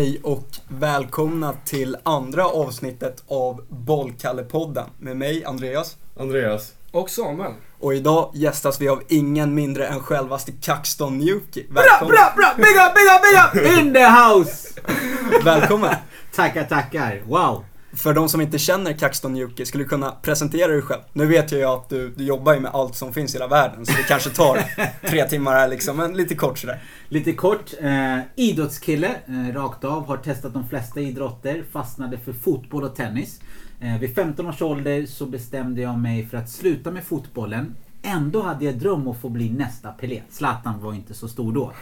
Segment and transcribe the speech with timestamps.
[0.00, 5.96] Hej och välkomna till andra avsnittet av Bollkallepodden med mig Andreas.
[6.16, 6.72] Andreas.
[6.92, 7.52] Och Samuel.
[7.80, 11.66] Och idag gästas vi av ingen mindre än självaste Kaxton Newkey.
[11.68, 12.54] Bra, bra, bra!
[12.56, 13.78] Big up, big up, big up!
[13.78, 14.80] In the house!
[15.44, 15.94] Välkommen!
[16.34, 17.22] tackar, tackar.
[17.26, 17.64] Wow.
[17.92, 21.00] För de som inte känner Kaxton Newkey, skulle du kunna presentera dig själv?
[21.12, 23.46] Nu vet jag ju att du, du jobbar ju med allt som finns i hela
[23.46, 24.64] världen, så det kanske tar
[25.08, 26.82] tre timmar här liksom, men lite kort sådär.
[27.08, 27.72] Lite kort.
[27.80, 30.06] Eh, idrottskille, eh, rakt av.
[30.06, 31.64] Har testat de flesta idrotter.
[31.72, 33.40] Fastnade för fotboll och tennis.
[33.80, 37.76] Eh, vid 15 års ålder så bestämde jag mig för att sluta med fotbollen.
[38.02, 40.22] Ändå hade jag dröm att få bli nästa Pelé.
[40.30, 41.72] Zlatan var inte så stor då.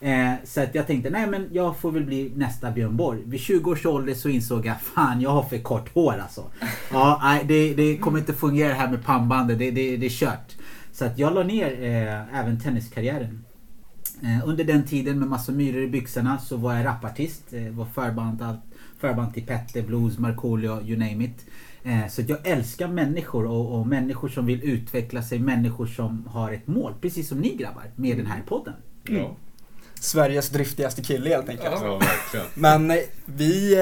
[0.00, 3.22] Eh, så att jag tänkte, nej men jag får väl bli nästa Björn Borg.
[3.24, 6.44] Vid 20 års ålder så insåg jag, fan jag har för kort hår alltså.
[6.92, 10.56] Ja, nej, det, det kommer inte fungera här med pannbandet, det, det, det är kört.
[10.92, 13.44] Så att jag la ner eh, även tenniskarriären.
[14.22, 17.52] Eh, under den tiden med massa myror i byxorna så var jag rapartist.
[17.52, 18.60] Eh, var förband, allt,
[18.98, 21.46] förband till Petter, Blues, Markoolio, you name it.
[21.82, 26.52] Eh, så jag älskar människor och, och, människor som vill utveckla sig, människor som har
[26.52, 26.94] ett mål.
[27.00, 28.74] Precis som ni grabbar med den här podden.
[29.08, 29.22] Mm.
[29.22, 29.36] Ja.
[30.00, 31.80] Sveriges driftigaste kille helt enkelt.
[31.82, 32.46] Ja, verkligen.
[32.54, 33.74] Men eh, vi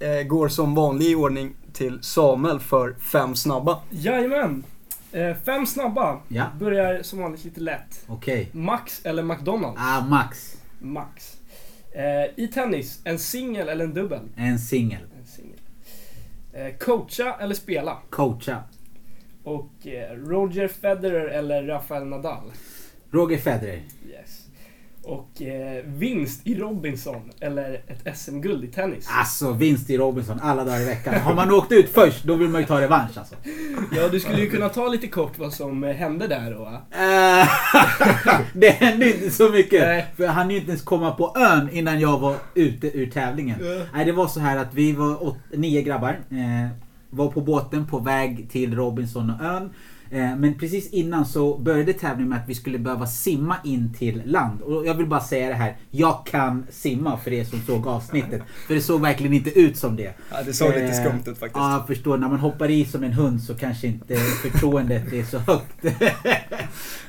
[0.00, 3.80] eh, eh, går som vanlig ordning till Samuel för fem snabba.
[3.90, 4.64] Jajamän.
[5.12, 6.20] Eh, fem snabba.
[6.28, 6.46] Ja.
[6.58, 8.04] Börjar som vanligt lite lätt.
[8.06, 8.48] Okej.
[8.52, 9.80] Max eller McDonalds?
[9.80, 10.56] Ah, Max.
[10.78, 11.36] Max.
[11.92, 14.20] Eh, I tennis, en singel eller en dubbel?
[14.36, 15.02] En singel.
[15.18, 15.60] En singel.
[16.52, 17.98] Eh, coacha eller spela?
[18.10, 18.62] Coacha.
[19.44, 22.52] Och eh, Roger Federer eller Rafael Nadal?
[23.10, 23.82] Roger Federer.
[24.08, 24.45] Yes.
[25.06, 29.08] Och eh, vinst i Robinson eller ett SM-guld i tennis?
[29.10, 31.14] Alltså vinst i Robinson alla dagar i veckan.
[31.14, 33.34] Har man åkt ut först då vill man ju ta revansch alltså.
[33.96, 36.66] Ja, du skulle ju kunna ta lite kort vad som eh, hände där då.
[36.90, 37.48] Eh,
[38.54, 39.82] det hände inte så mycket.
[39.82, 40.06] Nej.
[40.16, 43.58] För han ju inte ens komma på ön innan jag var ute ur tävlingen.
[43.60, 43.84] Ja.
[43.94, 46.20] Nej, det var så här att vi var åt, nio grabbar.
[46.30, 46.68] Eh,
[47.10, 49.70] var på båten på väg till Robinson och ön.
[50.10, 54.22] Eh, men precis innan så började tävlingen med att vi skulle behöva simma in till
[54.24, 54.60] land.
[54.60, 55.76] Och jag vill bara säga det här.
[55.90, 58.42] Jag kan simma för er som såg avsnittet.
[58.66, 60.14] För det såg verkligen inte ut som det.
[60.30, 61.56] Ja, det såg lite Eh, skumt ut faktiskt.
[61.56, 62.18] Ja, jag förstår.
[62.18, 65.84] När man hoppar i som en hund så kanske inte förtroendet är så högt.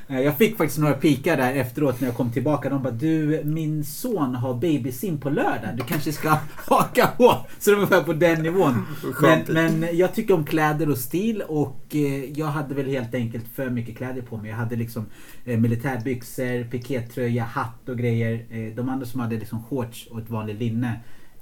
[0.08, 2.70] Eh, Jag fick faktiskt några pikar där efteråt när jag kom tillbaka.
[2.70, 5.70] De bara du, min son har babysim på lördag.
[5.78, 7.46] Du kanske ska haka på.
[7.60, 8.86] Så de var på den nivån.
[9.22, 13.46] Men, men jag tycker om kläder och stil och eh, jag hade väl helt enkelt
[13.56, 14.50] för mycket kläder på mig.
[14.50, 15.06] Jag hade liksom
[15.46, 18.74] eh, militärbyxor, pikétröja, hatt och grejer.
[18.76, 21.00] De andra som hade liksom shorts och ett vanligt linne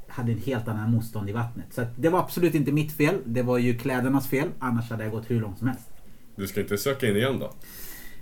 [0.07, 1.65] hade en helt annan motstånd i vattnet.
[1.71, 3.15] Så det var absolut inte mitt fel.
[3.25, 4.47] Det var ju klädernas fel.
[4.59, 5.89] Annars hade jag gått hur långt som helst.
[6.35, 7.53] Du ska inte söka in igen då?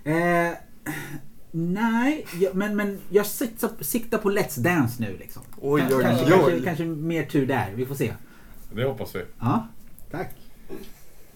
[0.04, 0.52] Eh,
[1.52, 5.42] nej, jag, men, men jag siktar, siktar på Let's Dance nu liksom.
[5.62, 6.30] Oj, oj, kanske, oj.
[6.32, 7.72] Kanske, kanske mer tur där.
[7.76, 8.14] Vi får se.
[8.76, 9.22] Det hoppas vi.
[9.40, 9.68] Ja,
[10.12, 10.30] tack.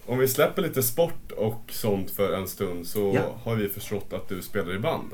[0.06, 3.38] Om vi släpper lite sport och sånt för en stund så Ja.
[3.44, 5.12] har vi förstått att du spelar i band.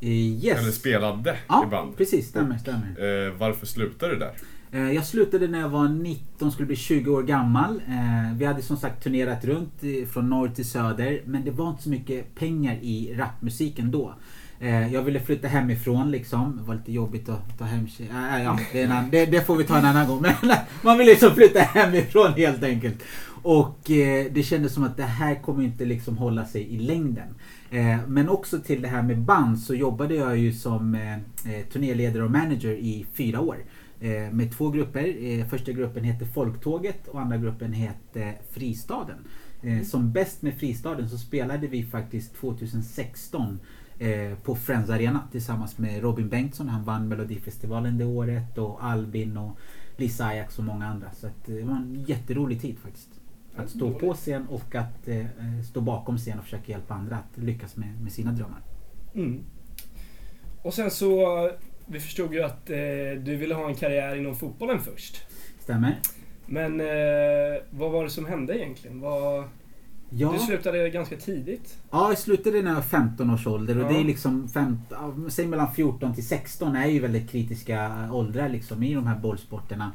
[0.00, 0.58] Eh, yes.
[0.58, 1.96] Eller spelade ja, i band.
[1.96, 2.28] precis.
[2.28, 3.26] Stämmer, stämmer.
[3.26, 4.32] Eh, varför slutade du där?
[4.70, 7.82] Eh, jag slutade när jag var 19, skulle bli 20 år gammal.
[7.88, 9.72] Eh, vi hade som sagt turnerat runt
[10.12, 11.22] från norr till söder.
[11.24, 14.14] Men det var inte så mycket pengar i rapmusiken då.
[14.60, 16.56] Eh, jag ville flytta hemifrån liksom.
[16.56, 19.64] Det var lite jobbigt att ta hem äh, ja, det, annan, det, det får vi
[19.64, 20.20] ta en annan gång.
[20.42, 23.02] Men man ville liksom flytta hemifrån helt enkelt.
[23.42, 23.78] Och
[24.30, 27.34] det kändes som att det här kommer inte liksom hålla sig i längden.
[28.06, 30.98] Men också till det här med band så jobbade jag ju som
[31.72, 33.56] turnéledare och manager i fyra år.
[34.00, 35.24] Eh, med två grupper.
[35.24, 39.18] Eh, första gruppen hette Folktåget och andra gruppen hette Fristaden.
[39.62, 43.60] Eh, som bäst med Fristaden så spelade vi faktiskt 2016
[43.98, 46.68] eh, på Friends Arena tillsammans med Robin Bengtsson.
[46.68, 49.58] Han vann Melodifestivalen det året och Albin och
[49.96, 51.12] Lisa Ajax och många andra.
[51.12, 53.10] Så det var en jätterolig tid faktiskt.
[53.56, 55.08] Att stå på scen och att
[55.68, 58.62] stå bakom scen och försöka hjälpa andra att lyckas med, med sina drömmar.
[59.14, 59.44] Mm.
[60.62, 61.50] Och sen så,
[61.88, 62.76] vi förstod ju att eh,
[63.24, 65.22] du ville ha en karriär inom fotbollen först.
[65.60, 65.98] Stämmer?
[66.46, 66.86] Men eh,
[67.70, 69.00] vad var det som hände egentligen?
[69.00, 69.44] Vad,
[70.10, 70.32] Ja.
[70.32, 71.76] Du slutade ganska tidigt.
[71.90, 73.88] Ja, jag slutade när jag var 15 års ålder och Ja.
[73.88, 74.84] det är liksom 15,
[75.24, 79.16] ja, säg mellan 14 till 16 är ju väldigt kritiska åldrar liksom i de här
[79.18, 79.92] bollsporterna.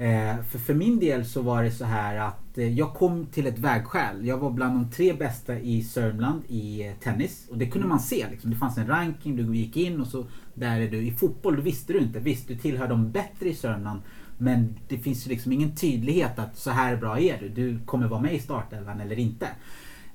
[0.00, 3.46] Eh, för, för min del så var det så här att eh, jag kom till
[3.46, 4.26] ett vägskäl.
[4.26, 7.46] Jag var bland de tre bästa i Sörmland i eh, tennis.
[7.50, 8.26] Och det kunde man se.
[8.30, 8.50] Liksom.
[8.50, 11.06] Det fanns en ranking, du gick in och så där är du.
[11.06, 12.18] I fotboll då visste du inte.
[12.18, 14.00] Visst, du tillhör de bättre i Sörmland.
[14.38, 17.48] Men det finns ju liksom ingen tydlighet att så här bra är du.
[17.48, 19.48] Du kommer vara med i startelvan eller inte.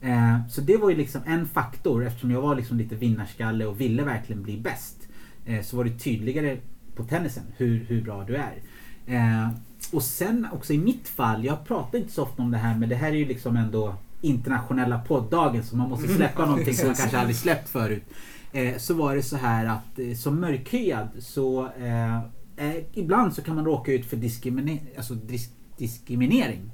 [0.02, 3.82] Eh, så det var ju liksom en faktor eftersom jag var liksom lite vinnarskalle och
[3.82, 5.08] ville verkligen bli bäst.
[5.46, 6.58] Eh, så var det tydligare
[6.96, 8.62] på tennisen, hur, hur bra du är.
[9.06, 9.50] Eh,
[9.92, 12.90] och sen också i mitt fall, jag pratar inte så ofta om det här men
[12.90, 16.96] det här är ju liksom ändå internationella poddagen så man måste släppa någonting som man
[16.98, 18.04] kanske aldrig släppt förut.
[18.52, 22.18] Eh, så var det så här att eh, som mörkhyad så eh,
[22.58, 26.72] eh, ibland så kan man råka ut för diskrimine alltså dis diskriminering.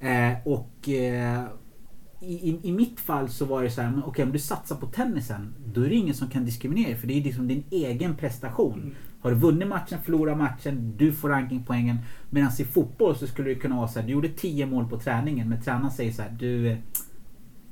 [0.00, 1.44] Eh, och eh,
[2.20, 4.86] i, i, mitt fall så var det så här, okej okay, om du satsar på
[4.86, 8.16] tennisen då är det ingen som kan diskriminera dig för det är liksom din egen
[8.16, 8.94] prestation.
[9.24, 11.98] Har du vunnit matchen, förlorat matchen, du får rankingpoängen.
[12.30, 14.98] Medan i fotboll så skulle det kunna vara så här, du gjorde 10 mål på
[14.98, 16.76] träningen men tränaren säger så här, du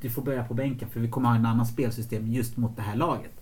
[0.00, 2.82] du får börja på bänken för vi kommer ha en annan spelsystem just mot det
[2.82, 3.32] här laget.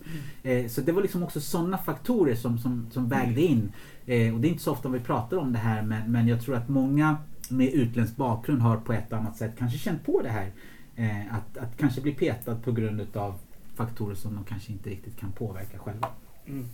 [0.43, 0.65] Mm.
[0.65, 3.71] Eh, så det var liksom också sådana faktorer som, som, som vägde in.
[4.05, 6.41] Eh, och det är inte så ofta vi pratar om det här men, men jag
[6.41, 7.17] tror att många
[7.49, 10.51] med utländsk bakgrund har på ett annat sätt kanske känt på det här.
[10.95, 13.33] Eh, att, att kanske bli petad på grund utav
[13.75, 16.07] faktorer som de kanske inte riktigt kan påverka själva.
[16.45, 16.65] Mm.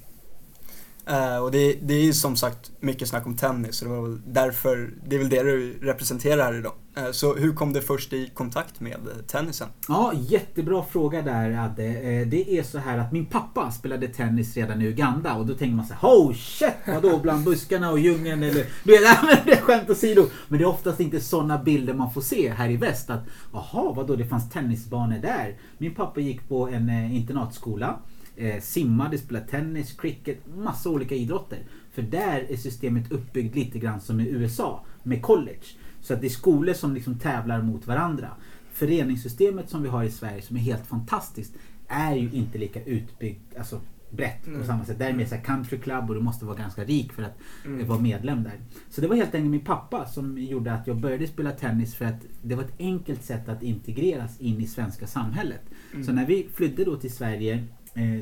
[1.09, 4.01] Uh, och det, det är ju som sagt mycket snack om tennis, så det var
[4.01, 6.73] väl därför, det är väl det du representerar här idag.
[6.97, 9.67] Uh, så hur kom du först i kontakt med tennisen?
[9.87, 11.87] Ja, jättebra fråga där Adde.
[11.87, 15.53] Uh, det är så här att min pappa spelade tennis redan i Uganda och då
[15.53, 18.65] tänker man så här, oh shit, vadå bland buskarna och djungeln eller...
[18.83, 19.01] Du vet,
[19.45, 20.25] det är skämt åsido.
[20.47, 23.09] Men det är oftast inte sådana bilder man får se här i väst.
[23.09, 23.23] Att,
[23.53, 25.57] jaha, vadå, det fanns tennisbanor där.
[25.77, 27.99] Min pappa gick på en internatskola
[28.37, 31.59] eh, simmade, spelade tennis, cricket, massa olika idrotter.
[31.91, 35.65] För där är systemet uppbyggt lite grann som i USA med college.
[36.01, 38.29] Så att det är skolor som liksom tävlar mot varandra.
[38.71, 41.53] Föreningssystemet som vi har i Sverige som är helt fantastiskt
[41.87, 44.59] är ju inte lika utbyggt, alltså brett mm.
[44.59, 44.99] på samma sätt.
[44.99, 47.87] Där är det mer country club och du måste vara ganska rik för att mm.
[47.87, 48.59] vara medlem där.
[48.89, 52.05] Så det var helt enkelt min pappa som gjorde att jag började spela tennis för
[52.05, 55.61] att det var ett enkelt sätt att integreras in i svenska samhället.
[55.93, 56.05] Mm.
[56.05, 57.63] Så när vi flydde då till Sverige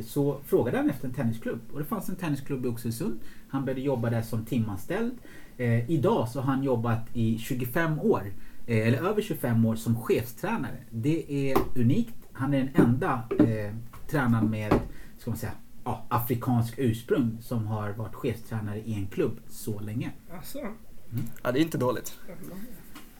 [0.05, 3.19] så frågade han efter en tennisklubb och det fanns en tennisklubb i Oxelösund.
[3.49, 5.11] Han började jobba där som timanställd.
[5.57, 8.23] Eh, idag så har han jobbat i 25 år,
[8.65, 10.77] eh, eller över 25 år som chefstränare.
[10.89, 12.15] Det är unikt.
[12.31, 13.75] Han är den enda eh,
[14.07, 14.79] tränaren med,
[15.17, 15.51] ska man säga,
[15.83, 20.11] ja, afrikansk ursprung som har varit chefstränare i en klubb så länge.
[20.35, 20.59] Alltså.
[20.59, 21.25] Mm.
[21.43, 22.19] Ja, det är inte dåligt.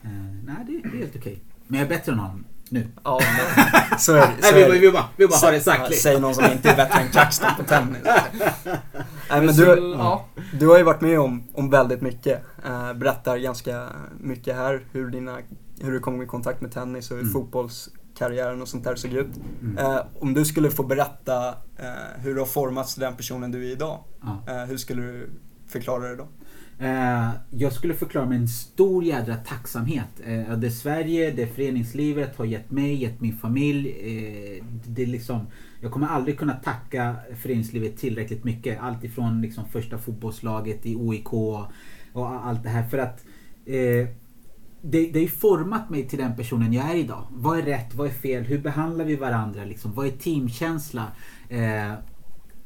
[0.03, 0.09] Eh,
[0.45, 1.39] nej, det, det är helt okej.
[1.67, 2.87] Men jag är bättre än honom nu.
[3.03, 4.43] Ja, men, så är det.
[4.43, 5.95] Så Nej, vi, vi, bara, vi bara har det sagt.
[5.95, 8.01] Säg någon som inte är bättre än Kaxton på tennis.
[9.29, 10.25] Nej, men du, ja.
[10.53, 12.43] du har ju varit med om, om väldigt mycket.
[12.65, 13.87] Uh, berättar ganska
[14.19, 15.37] mycket här hur, dina,
[15.81, 17.33] hur du kom i kontakt med tennis och hur mm.
[17.33, 19.29] fotbollskarriären och sånt där såg ut.
[19.61, 19.85] Mm.
[19.85, 23.67] Uh, om du skulle få berätta uh, hur du har formats till den personen du
[23.67, 24.03] är idag.
[24.67, 25.29] hur skulle du
[25.67, 26.27] förklara det då?
[26.79, 30.21] Eh, jag skulle förklara med en stor jädra tacksamhet.
[30.25, 33.89] Eh, det Sverige, det föreningslivet har gett mig, gett min familj.
[33.89, 35.47] Eh, det liksom,
[35.81, 38.79] jag kommer aldrig kunna tacka föreningslivet tillräckligt mycket.
[38.81, 42.83] Allt ifrån liksom första fotbollslaget i OIK och allt det här.
[42.83, 43.25] För att
[43.65, 44.07] eh,
[44.81, 47.27] det, det har format mig till den personen jag är idag.
[47.31, 47.95] Vad är rätt?
[47.95, 48.43] Vad är fel?
[48.43, 49.65] Hur behandlar vi varandra?
[49.65, 49.93] Liksom?
[49.93, 51.07] Vad är teamkänsla?
[51.49, 51.93] Eh,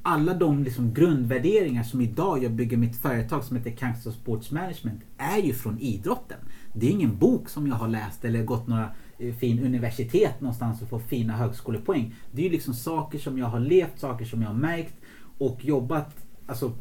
[0.10, 5.02] alla de liksom grundvärderingar som idag jag bygger mitt företag som heter Kangster Sports Management
[5.18, 6.38] är ju från idrotten.
[6.74, 10.82] Det är ingen bok som jag har läst eller gått några eh, fin universitet någonstans
[10.82, 12.16] och fått fina högskolepoäng.
[12.32, 14.96] Det är ju liksom saker som jag har levt, saker som jag har märkt
[15.38, 16.26] och jobbat.
[16.48, 16.72] Alltså,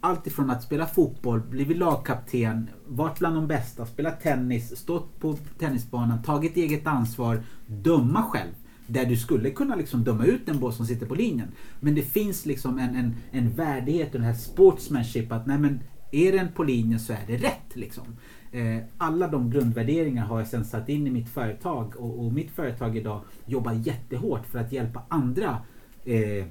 [0.00, 5.36] allt ifrån att spela fotboll, blivit lagkapten, varit bland de bästa, spelat tennis, stått på
[5.58, 8.52] tennisbanan, tagit eget ansvar, döma själv.
[8.86, 11.48] Där du skulle kunna liksom döma ut en boll som sitter på linjen.
[11.80, 15.80] Men det finns liksom en, en, en värdighet och den här sportsmanship att nej men
[16.12, 17.76] är den på linjen så är det rätt.
[17.76, 18.04] Liksom.
[18.52, 22.50] Eh, alla de grundvärderingar har jag sen satt in i mitt företag och, och mitt
[22.50, 25.58] företag idag jobbar jättehårt för att hjälpa andra
[26.04, 26.46] eh,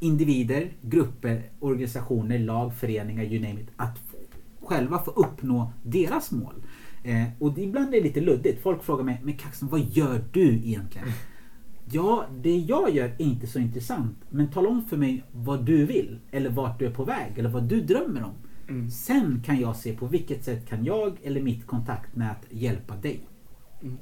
[0.00, 3.98] individer, grupper, organisationer, lag, föreningar, you name it, att
[4.62, 6.54] själva få uppnå deras mål.
[7.04, 8.62] Eh, och ibland är det lite luddigt.
[8.62, 11.08] Folk frågar mig, men Kaxen, vad gör du egentligen?
[11.92, 14.16] Ja, det jag gör är inte så intressant.
[14.30, 16.18] Men tala om för mig vad du vill.
[16.30, 17.38] Eller vart du är på väg.
[17.38, 18.34] Eller vad du drömmer om.
[18.68, 18.90] Mm.
[18.90, 23.20] Sen kan jag se på vilket sätt kan jag eller mitt kontaktnät hjälpa dig.
[23.82, 23.98] Mm.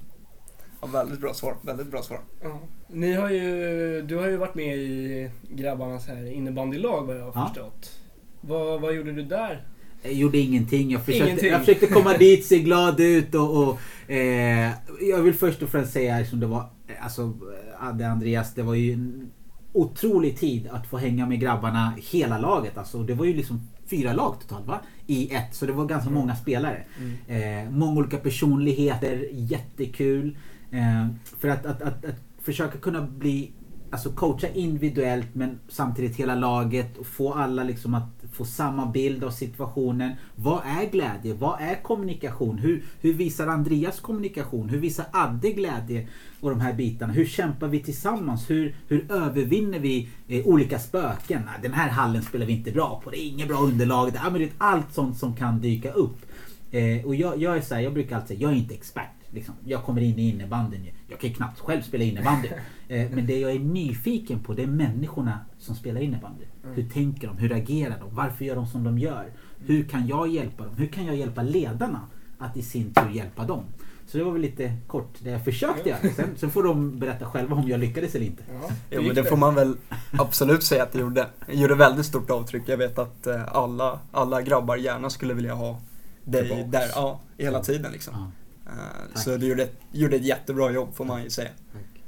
[0.80, 1.56] Ja, väldigt bra svar.
[1.62, 2.20] Väldigt bra svar.
[2.42, 2.60] Ja.
[2.88, 7.32] Ni har ju, du har ju varit med i grabbarnas här innebandylag vad jag har
[7.34, 7.46] ja.
[7.46, 8.00] förstått.
[8.40, 9.66] Vad, vad gjorde du där?
[10.02, 10.90] Jag gjorde ingenting.
[10.90, 11.50] Jag försökte, ingenting.
[11.50, 13.68] Jag försökte komma dit, se glad ut och...
[13.68, 13.78] och
[14.10, 16.64] eh, jag vill först och främst säga som det var...
[17.00, 17.32] Alltså,
[17.80, 19.30] Adde Andreas, det var ju en
[19.72, 22.78] otrolig tid att få hänga med grabbarna, hela laget.
[22.78, 24.80] Alltså, det var ju liksom fyra lag totalt va?
[25.06, 26.20] I ett, så det var ganska mm.
[26.20, 26.84] många spelare.
[26.98, 27.64] Mm.
[27.66, 30.38] Eh, många olika personligheter, jättekul.
[30.70, 31.06] Eh,
[31.38, 33.52] för att, att, att, att, försöka kunna bli
[33.96, 39.24] alltså coacha individuellt men samtidigt hela laget och få alla liksom att få samma bild
[39.24, 40.12] av situationen.
[40.34, 41.34] Vad är glädje?
[41.34, 42.58] Vad är kommunikation?
[42.58, 44.68] Hur, hur visar Andreas kommunikation?
[44.68, 46.08] Hur visar Adde glädje?
[46.40, 47.12] Och de här bitarna.
[47.12, 48.50] Hur kämpar vi tillsammans?
[48.50, 51.42] Hur, hur övervinner vi eh, olika spöken?
[51.62, 53.10] Den här hallen spelar vi inte bra på.
[53.10, 54.12] Det är inget bra underlag.
[54.12, 56.18] Det är allt sånt som kan dyka upp.
[56.70, 59.15] Eh, och jag, jag är så här, jag brukar alltid säga, jag är inte expert.
[59.36, 59.54] Liksom.
[59.64, 60.86] Jag kommer in i innebandyn.
[61.08, 62.48] Jag kan knappt själv spela innebandy.
[62.88, 66.44] Eh, men det jag är nyfiken på det är människorna som spelar innebandy.
[66.74, 67.38] Hur tänker de?
[67.38, 68.14] Hur agerar de?
[68.14, 69.26] Varför gör de som de gör?
[69.58, 70.74] Hur kan jag hjälpa dem?
[70.76, 72.00] Hur kan jag hjälpa ledarna
[72.38, 73.62] att i sin tur hjälpa dem?
[74.06, 75.98] Så det var väl lite kort det jag försökte göra.
[76.16, 78.42] Sen, sen får de berätta själva om jag lyckades eller inte.
[78.62, 79.76] Ja, Jo men det får man väl
[80.12, 81.26] absolut säga att det gjorde.
[81.46, 82.62] Det gjorde väldigt stort avtryck.
[82.66, 85.80] Jag vet att eh, alla, alla grabbar gärna skulle vilja ha
[86.24, 88.14] dig där, ja, hela tiden liksom.
[88.16, 88.30] Ja.
[88.66, 89.22] Tack.
[89.24, 91.48] Så du gjorde, ett- gjorde ett jättebra jobb får man ju säga.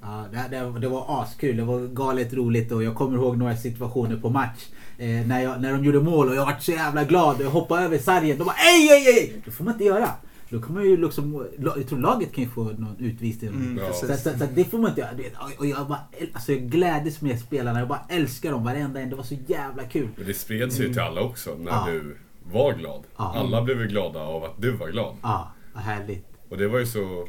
[0.03, 1.57] Ja, det, det, det var askul.
[1.57, 4.67] Det var galet roligt och jag kommer ihåg några situationer på match.
[4.99, 7.37] Eh, när, jag, när de gjorde mål och jag var så jävla glad.
[7.41, 8.39] Jag hoppade över sargen.
[8.39, 9.43] De bara ej, ej, ej!
[9.45, 10.09] Det får man inte göra.
[10.51, 11.47] Då kan man ju liksom,
[11.77, 13.51] jag tror laget kan ju få någon utvisning.
[13.51, 13.93] Mm, Ja.
[13.93, 14.33] Så, precis.
[14.33, 15.11] så, så det får man inte göra.
[15.59, 16.01] Och jag, bara,
[16.33, 17.79] alltså jag gläddes med spelarna.
[17.79, 19.11] Jag bara älskar dem varenda en.
[19.11, 20.09] Det var så jävla kul.
[20.17, 21.87] Men det spreds ju till alla också när Ja.
[21.91, 22.17] du
[22.53, 23.03] var glad.
[23.17, 23.33] Ja.
[23.37, 25.17] Alla blev ju glada av att du var glad.
[25.23, 26.27] Ja, vad härligt.
[26.49, 27.29] Och det var ju så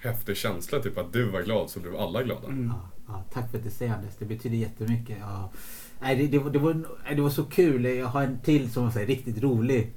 [0.00, 2.48] häftig känsla, typ att du var glad så blev alla glada.
[2.48, 2.68] Mm.
[2.68, 4.14] Ja, ja, tack för att du säger Anders.
[4.18, 5.16] Det betyder jättemycket.
[5.20, 5.50] Ja.
[6.00, 7.84] Nej, det, det, var, det, var, det var så kul.
[7.84, 9.92] Jag har en till som var så här, riktigt rolig.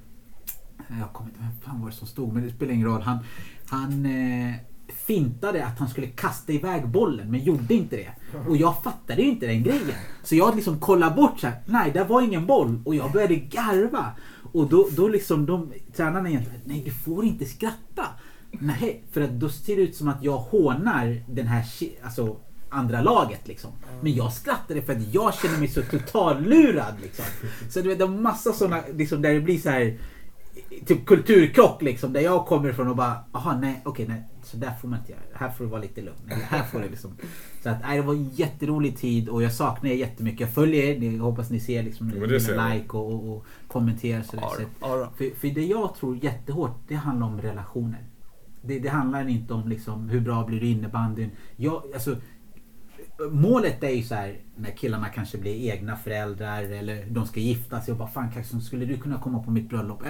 [1.00, 3.02] Jag kommer inte ihåg vem fan var det som stod, men det spelar ingen roll.
[3.02, 3.18] Han,
[3.66, 4.54] han eh,
[5.06, 8.38] fintade att han skulle kasta iväg bollen, men gjorde inte det.
[8.48, 9.98] Och jag fattade ju inte den grejen.
[10.22, 11.62] Så jag liksom kollade bort så här.
[11.66, 12.82] Nej, det var ingen boll.
[12.84, 14.06] Och jag började garva.
[14.52, 18.06] Och då, då liksom de tränarna egentligen, nej du får inte skratta.
[18.50, 21.64] Nej, för att då ser det ut som att jag hånar den här
[22.02, 22.36] alltså,
[22.68, 23.70] andra laget liksom.
[24.00, 27.24] Men jag skrattade för att jag känner mig så totallurad liksom.
[27.70, 29.98] Så du vet, det är massa sådana liksom, där det blir så här
[30.86, 32.12] typ kulturkrock liksom.
[32.12, 34.24] Där jag kommer ifrån och bara, aha nej, okej nej.
[34.42, 35.20] Så där får man inte göra.
[35.34, 36.18] Här får du vara lite lugn.
[36.26, 37.16] Eller här får du liksom.
[37.62, 40.40] Så att, nej, det var en jätterolig tid och jag saknar er jättemycket.
[40.40, 41.12] Jag följer er.
[41.12, 44.24] Jag hoppas ni ser liksom det ser like och, och, och kommenterar.
[44.32, 48.09] Ja, Så ja, för, för det jag tror jättehårt, det handlar om relationer.
[48.62, 51.30] Det, det handlar inte om liksom, hur bra blir du innebandyn.
[51.56, 52.16] Jag, alltså,
[53.30, 57.80] målet är ju så här när killarna kanske blir egna föräldrar eller de ska gifta
[57.80, 60.02] sig och bara fan Kaxon, skulle du kunna komma på mitt bröllop?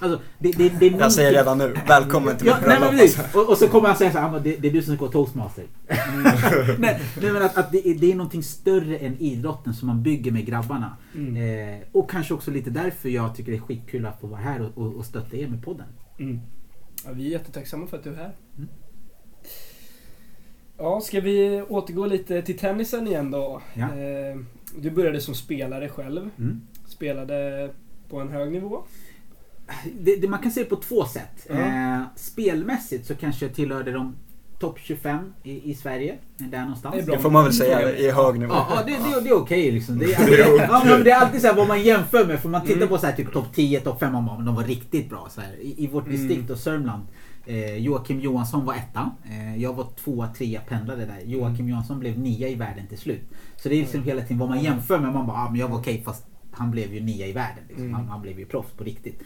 [0.00, 3.00] Alltså, det, det, det Jag säger redan nu, välkommen till Ja, mitt nej, bröllop.
[3.00, 3.34] precis.
[3.34, 5.04] Och, och så kommer han säga så här, "Ah, det, det är du som ska
[5.06, 5.64] gå toastmaster.
[6.78, 10.02] nej, nej men att, att det, är, det är någonting större än idrotten som man
[10.02, 10.96] bygger med grabbarna.
[11.14, 11.36] Mm.
[11.36, 14.60] Eh, och kanske också lite därför jag tycker det är skitkul att få vara här
[14.62, 15.86] och, och, och stötta er med podden.
[16.18, 16.40] Mm.
[17.08, 18.36] Ja, vi är jättetacksamma för att du är här.
[18.56, 18.68] Mm.
[20.78, 23.62] Ja, ska vi återgå lite till tennisen igen då?
[23.74, 23.84] Ja.
[23.98, 24.36] Eh,
[24.76, 26.30] Du började som spelare själv.
[26.38, 26.60] Mm.
[26.86, 27.70] Spelade
[28.08, 28.82] på en hög nivå.
[30.00, 31.46] Det, det, man kan se det på två sätt.
[31.48, 31.54] Ja.
[31.54, 34.16] Eh, spelmässigt så kanske jag tillhörde de
[34.58, 36.18] topp 25 i, i Sverige.
[36.36, 36.94] Där någonstans.
[36.94, 37.14] Det är bra.
[37.16, 38.54] Det får man väl säga i hög nivå.
[38.54, 39.98] Ja, det, det, det är okej liksom.
[39.98, 42.40] Det är, ja, men det är alltid så här vad man jämför med.
[42.40, 42.88] För man tittar Mm.
[42.88, 45.28] på så här, typ topp 10, topp 5 och man, de var riktigt bra.
[45.30, 45.52] Så här.
[45.60, 46.16] I, I vårt Mm.
[46.18, 47.02] distrikt och Sörmland.
[47.46, 49.10] Eh, Joakim Johansson var etta.
[49.30, 51.20] Eh, jag var tvåa, trea, pendlade där.
[51.24, 51.68] Joakim Mm.
[51.68, 53.22] Johansson blev nia i världen till slut.
[53.56, 55.12] Så det är liksom hela tiden vad man jämför med.
[55.12, 57.64] Man bara, ah, men jag var okej fast han blev ju nia i världen.
[57.68, 57.84] Liksom.
[57.84, 57.94] Mm.
[57.94, 59.22] Han, han blev ju proffs på riktigt.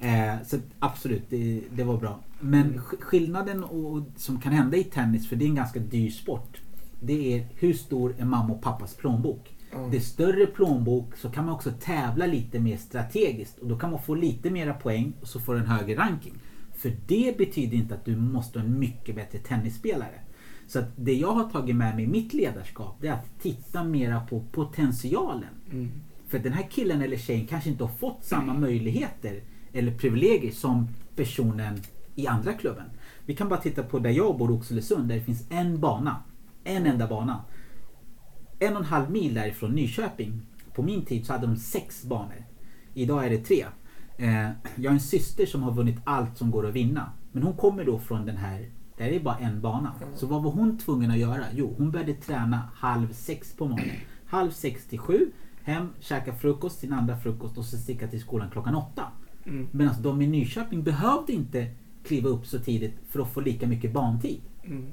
[0.00, 2.20] Eh, så absolut, det, det var bra.
[2.40, 2.78] Men Mm.
[2.80, 6.60] sk- skillnaden och, som kan hända i tennis, för det är en ganska dyr sport.
[7.00, 9.56] Det är hur stor är mamma och pappas plånbok.
[9.74, 9.90] Mm.
[9.90, 13.58] Det är större plånbok så kan man också tävla lite mer strategiskt.
[13.58, 16.34] Och då kan man få lite mera poäng och så får du en högre ranking.
[16.76, 20.20] För det betyder inte att du måste vara en mycket bättre tennisspelare.
[20.66, 23.84] Så att det jag har tagit med mig i mitt ledarskap det är att titta
[23.84, 25.54] mera på potentialen.
[25.72, 25.90] Mm.
[26.28, 29.42] För den här killen eller tjejen kanske inte har fått samma möjligheter
[29.72, 31.80] eller privilegier som personen
[32.14, 32.86] i andra klubben.
[33.26, 36.16] Vi kan bara titta på där jag bor, Oxelösund, där det finns en bana.
[36.64, 37.44] En enda bana.
[38.58, 40.42] En och en halv mil därifrån Nyköping.
[40.74, 42.44] På min tid så hade de sex banor.
[42.94, 43.66] Idag är det tre.
[44.16, 47.12] Eh, jag har en syster som har vunnit allt som går att vinna.
[47.32, 49.92] Men hon kommer då från den här, där är det bara en bana.
[50.16, 51.44] Så vad var hon tvungen att göra?
[51.54, 53.96] Jo, hon började träna halv sex på morgonen.
[54.26, 55.30] Halv sex till sju.
[55.62, 59.04] Hem, käka frukost, sin andra frukost och så sticka till skolan klockan åtta.
[59.46, 59.68] Mm.
[59.70, 61.66] Medan de i Nyköping behövde inte
[62.04, 64.40] kliva upp så tidigt för att få lika mycket bantid.
[64.64, 64.86] Mm.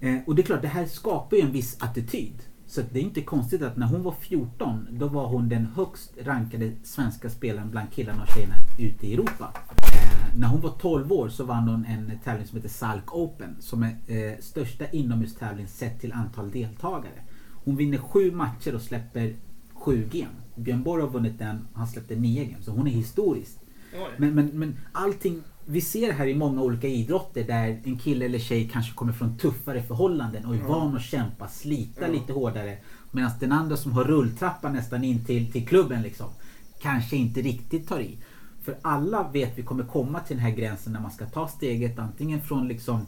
[0.00, 2.42] Eh, och det är klart, det här skapar ju en viss attityd.
[2.66, 6.12] Så det är inte konstigt att när hon var 14, då var hon den högst
[6.22, 9.52] rankade svenska spelaren bland killarna och tjejerna ute i Europa.
[9.94, 13.56] Eh, när hon var 12 år så vann hon en tävling som heter Salk Open,
[13.60, 17.22] som är eh, största inomhustävling sett till antal deltagare.
[17.64, 19.34] Hon vinner sju matcher och släpper
[19.88, 20.34] sju game.
[20.54, 22.62] Björn Borg har vunnit den, han släppte nio game.
[22.62, 23.58] Så hon är historisk.
[24.16, 28.38] Men, men, men allting, vi ser här i många olika idrotter där en kille eller
[28.38, 32.12] tjej kanske kommer från tuffare förhållanden och är van att kämpa, slita Ja.
[32.12, 32.76] lite hårdare.
[33.10, 36.26] Medan den andra som har rulltrappa nästan in till, till klubben liksom
[36.82, 38.18] kanske inte riktigt tar i.
[38.62, 41.98] För alla vet vi kommer komma till den här gränsen när man ska ta steget
[41.98, 43.06] antingen från liksom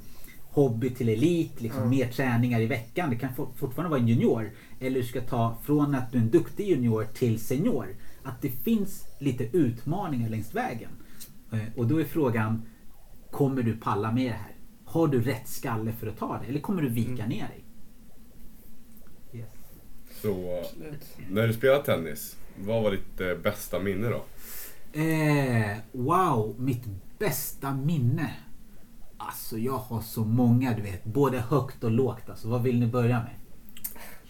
[0.50, 1.88] hobby till elit, liksom Ja.
[1.88, 3.10] mer träningar i veckan.
[3.10, 4.50] Det kan for- fortfarande vara en junior.
[4.80, 7.86] Eller du ska ta från att du är en duktig junior till senior.
[8.22, 10.90] Att det finns lite utmaningar längs vägen.
[11.52, 12.62] Eh, Och då är frågan,
[13.30, 14.52] kommer du palla med det här?
[14.84, 16.48] Har du rätt skalle för att ta det?
[16.48, 17.28] Eller kommer du vika Mm.
[17.28, 17.64] ner dig?
[19.32, 19.48] Yes.
[20.22, 20.62] Så
[21.30, 24.24] när du spelade tennis, vad var ditt eh, bästa minne då?
[25.00, 26.84] Eh, wow, mitt
[27.18, 28.30] bästa minne.
[29.26, 31.04] Alltså jag har så många du vet.
[31.04, 32.30] Både högt och lågt.
[32.30, 33.30] Alltså, vad vill ni börja med?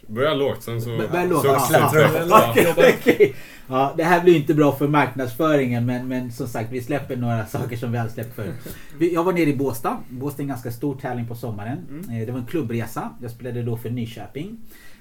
[0.06, 0.88] Börja lågt, sen så...
[0.96, 1.42] Börja lågt.
[1.42, 3.34] så Ja, klättrar ja, ja, okej, okej.
[3.68, 7.46] Ja, det här blir inte bra för marknadsföringen men, men som sagt vi släpper några
[7.46, 8.76] saker som vi aldrig släppt förut.
[9.12, 9.96] Jag var nere i Båstad.
[10.08, 11.78] Båstad är en ganska stor tävling på sommaren.
[11.90, 12.10] Mm.
[12.20, 13.10] Eh, Det var en klubbresa.
[13.22, 14.56] Jag spelade då för Nyköping.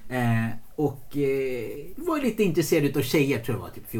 [0.09, 3.91] Eh, och eh, var lite intresserad utav tjejer tror jag var typ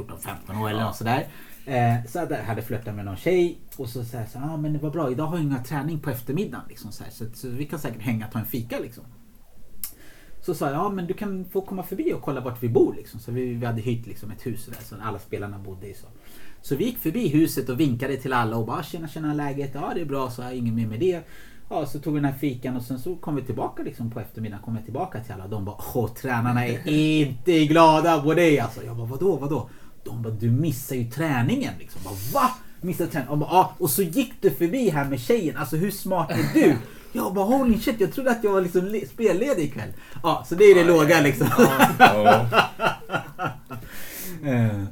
[0.52, 1.28] 14-15 år eller något sådär.
[1.70, 4.74] Eh, så jag hade flörtat med någon tjej och så sa jag så ah, men
[4.74, 7.66] det var bra idag har jag inga träning på eftermiddagen liksom, så, så, så vi
[7.66, 9.04] kan säkert hänga och ta en fika liksom.
[10.42, 12.94] Så sa jag, ja men du kan få komma förbi och kolla vart vi bor
[12.94, 13.20] liksom.
[13.20, 15.94] Så vi, vi hade hyrt liksom ett hus där så alla spelarna bodde i.
[15.94, 16.08] Så.
[16.62, 19.92] så vi gick förbi huset och vinkade till alla och bara tjena tjena läget, ja
[19.96, 21.22] det är bra, så jag inget mer med det.
[21.70, 24.20] Ja, så tog vi den här fikan och sen så kom vi tillbaka liksom på
[24.20, 25.48] eftermiddagen, kom jag tillbaka till alla.
[25.48, 28.84] De bara, åh tränarna är inte glada på dig alltså.
[28.84, 29.70] Jag bara, vadå, vadå?
[30.12, 32.02] De bara, du missar ju träningen liksom.
[32.04, 32.52] Bara, Va?
[32.82, 33.40] Missade träningen?
[33.40, 33.74] Bara, ja.
[33.78, 36.76] Och så gick du förbi här med tjejen, alltså hur smart är du?
[37.14, 39.90] Jag bara, holy shit, jag trodde att jag var liksom le- spelledig ikväll.
[40.24, 41.48] Ja, så det är det låga liksom.
[42.00, 42.46] Ja.
[44.46, 44.84] Eh,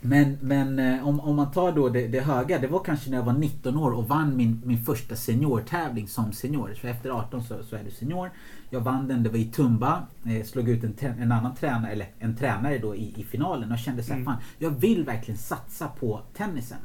[0.00, 3.16] Men, men eh, om, om man tar då det, det höga, det var kanske när
[3.16, 6.74] jag var 19 år och vann min, min första seniortävling som senior.
[6.80, 8.30] Så efter 18 så, så är du senior.
[8.70, 10.02] Jag vann den, det var i Tumba.
[10.26, 13.78] Eh, slog ut en, en annan tränare, eller en tränare då i, i finalen och
[13.78, 14.24] kände så här, Mm.
[14.32, 16.78] fan, jag vill verkligen satsa på tennisen.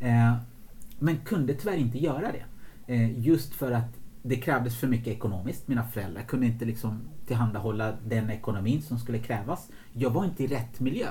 [0.00, 0.34] Eh,
[0.98, 2.44] men kunde tyvärr inte göra det.
[2.94, 5.68] Eh, just för att det krävdes för mycket ekonomiskt.
[5.68, 9.68] Mina föräldrar kunde inte liksom tillhandahålla den ekonomin som skulle krävas.
[9.92, 11.06] Jag var inte i rätt miljö.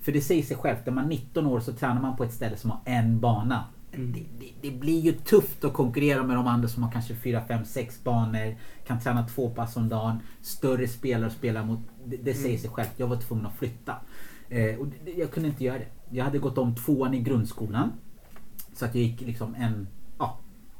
[0.00, 2.32] För det säger sig självt, när man är 19 år så tränar man på ett
[2.32, 3.64] ställe som har en bana.
[3.92, 4.12] Mm.
[4.12, 7.42] Det, det, det blir ju tufft att konkurrera med de andra som har kanske 4,
[7.48, 8.56] 5, 6 banor.
[8.86, 10.18] Kan träna två pass om dagen.
[10.40, 11.80] Större spelare att spela mot.
[12.04, 12.92] Det, det säger sig självt.
[12.96, 13.96] Jag var tvungen att flytta.
[14.48, 15.88] Eh, och jag kunde inte göra det.
[16.10, 17.92] Jag hade gått om tvåan i grundskolan.
[18.72, 19.88] Så att jag gick liksom en...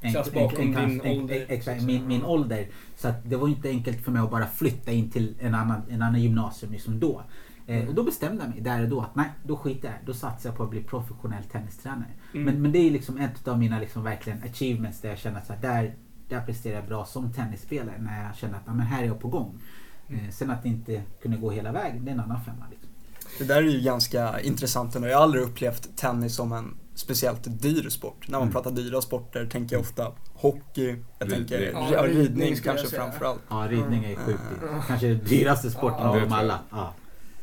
[0.01, 1.47] Klass bakom klass- din ålder.
[1.49, 2.69] Exakt, min, min ålder.
[2.97, 5.83] Så att det var inte enkelt för mig att bara flytta in till en annan,
[5.91, 7.23] en annan gymnasium liksom då.
[7.67, 9.97] Eh, och då bestämde jag mig där och då att nej, då skiter jag.
[10.07, 12.11] Då satsar jag på att bli professionell tennistränare.
[12.35, 12.45] Mm.
[12.45, 15.63] Men, men det är liksom ett av mina liksom verkligen achievements där jag känner att
[15.63, 15.95] där,
[16.29, 17.99] där presterar jag bra som tennisspelare.
[17.99, 19.59] När jag känner att ja, men här är jag på gång.
[20.09, 22.65] Eh, sen att det inte kunde gå hela vägen, det är en annan femma.
[22.71, 22.91] Liksom.
[23.39, 25.09] Det där är ju ganska intressant ändå.
[25.09, 28.29] Jag har aldrig upplevt tennis som en speciellt dyr sport.
[28.29, 28.53] När man Mm.
[28.53, 31.39] pratar dyra sporter tänker jag ofta hockey, jag Ridning.
[31.49, 33.41] tänker Ja, ja, ridning ridning kanske framförallt.
[33.51, 34.83] Ja, ridning är ju sjukt Mm.
[34.89, 36.59] Kanske den dyraste sporten Ja, av dem alla.
[36.71, 36.95] Ja.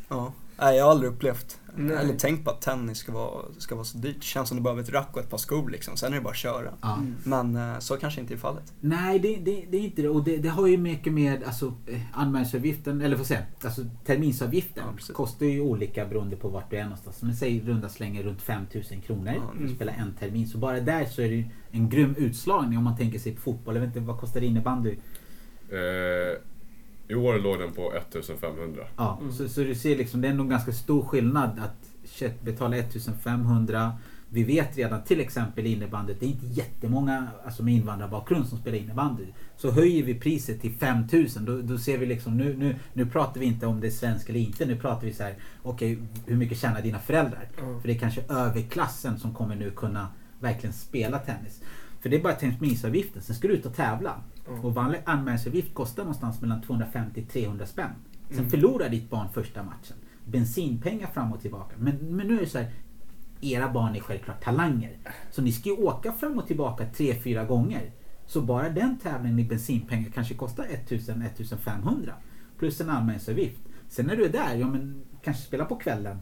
[0.09, 0.33] Ja.
[0.59, 1.97] Nej, jag har aldrig upplevt Nej.
[1.97, 4.15] eller tänkt på att tennis ska vara, ska vara så dyrt.
[4.15, 5.97] Det känns som du behöver ett rack och ett par skor liksom.
[5.97, 6.73] Sen är det bara att köra.
[6.83, 7.15] Mm.
[7.23, 8.73] Men eh, så kanske inte är fallet.
[8.79, 10.09] Nej, det, det, det är inte det.
[10.09, 13.45] Och det, det har ju mycket med alltså, eh, anmälningsavgiften, eller vad säger?
[13.63, 17.21] Alltså terminsavgiften Ja, kostar ju olika beroende på vart du är någonstans.
[17.21, 19.75] Men säg runda slängar runt 5000 kronor Ja, för att mm.
[19.75, 20.47] spela en termin.
[20.47, 23.75] Så bara där så är det en grym utslagning om man tänker sig på fotboll.
[23.75, 24.95] Jag vet inte, vad kostar innebandy?
[25.69, 26.41] Eh,
[27.07, 28.83] I år låg den på 1500.
[28.97, 29.33] Ja, Mm.
[29.33, 32.77] så, så du ser liksom, det är nog en ganska stor skillnad att shit, betala
[32.77, 33.91] 1500.
[34.29, 38.57] Vi vet redan till exempel i innebandyt, det är inte jättemånga alltså med invandrarbakgrund som
[38.57, 39.23] spelar innebandy.
[39.57, 43.39] Så höjer vi priset till 5000 då, då ser vi liksom nu, nu, nu pratar
[43.39, 44.65] vi inte om det är svenskt eller inte.
[44.65, 47.47] Nu pratar vi så här, okej hur mycket tjänar dina föräldrar?
[47.57, 47.79] Ja.
[47.81, 50.07] För det är kanske överklassen som kommer nu kunna
[50.39, 51.61] verkligen spela tennis.
[52.01, 54.21] För det är bara terminsavgiften, sen ska du ut och tävla.
[54.47, 54.59] Ja.
[54.61, 57.89] Och vanlig anmälningsavgift kostar någonstans mellan 250-300 spänn.
[58.29, 58.49] Sen Mm.
[58.49, 59.97] förlorar ditt barn första matchen.
[60.25, 61.75] Bensinpengar fram och tillbaka.
[61.79, 62.71] Men, men nu är det så här.
[63.41, 64.97] Era barn är självklart talanger.
[65.31, 67.91] Så ni ska ju åka fram och tillbaka tre fyra gånger.
[68.25, 72.11] Så bara den tävlingen i bensinpengar kanske kostar 1000-1500.
[72.59, 73.61] Plus en anmälningsavgift.
[73.87, 76.17] Sen när du är där, ja men kanske spela på kvällen.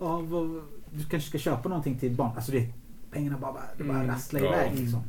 [0.00, 0.62] Ja, vad,
[0.92, 2.32] du kanske ska köpa någonting till barn.
[2.36, 2.72] Alltså det,
[3.10, 4.08] pengarna bara, det bara Mm.
[4.10, 4.82] rasslar iväg Mm.
[4.84, 5.02] liksom.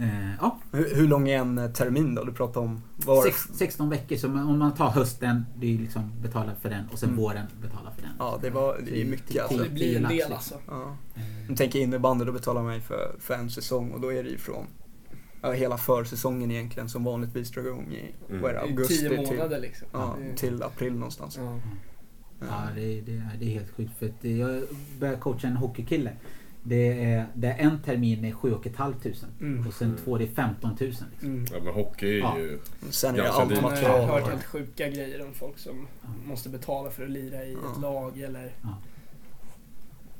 [0.00, 2.24] Eh, ja, Hur, hur lång är en eh, termin då?
[2.24, 2.82] Du pratade om...
[2.96, 4.16] Var sex, 16 veckor.
[4.16, 6.84] Så om man tar hösten, det är liksom betala för den.
[6.92, 7.20] Och sen Mm.
[7.22, 8.10] våren, betala för den.
[8.18, 9.58] Ja, det, var, det är mycket alltså.
[9.62, 10.32] Det blir en del liksom.
[10.34, 10.54] alltså.
[10.68, 10.96] Ja.
[11.14, 14.12] Eh, Nu tänker jag innebandy, då betalar man mig för, för en säsong och då
[14.12, 14.66] är det ju från
[15.42, 18.42] ja, hela försäsongen egentligen som vanligtvis drar igång i Mm.
[18.42, 19.88] det, augusti Tio till, månader liksom.
[19.92, 21.36] ja, till april någonstans.
[21.42, 21.58] Ja.
[22.40, 23.98] Ja, det, det, är- det är helt sjukt.
[23.98, 24.62] För att jag
[25.00, 26.12] började coacha en hockeykille.
[26.68, 28.94] Det är, det är en termin är 7 500
[29.40, 29.66] Mm.
[29.66, 30.88] och sen två det är 15 000.
[30.88, 31.06] Liksom.
[31.22, 31.44] Mm.
[31.52, 32.38] Ja men hockey är Ja.
[32.38, 32.58] ju...
[32.90, 33.62] Sen är det allt dyrt.
[33.62, 34.08] Man har material.
[34.08, 36.08] hört helt sjuka grejer om folk som Ja.
[36.26, 37.72] måste betala för att lira i Ja.
[37.72, 38.52] ett lag eller...
[38.62, 38.78] Ja.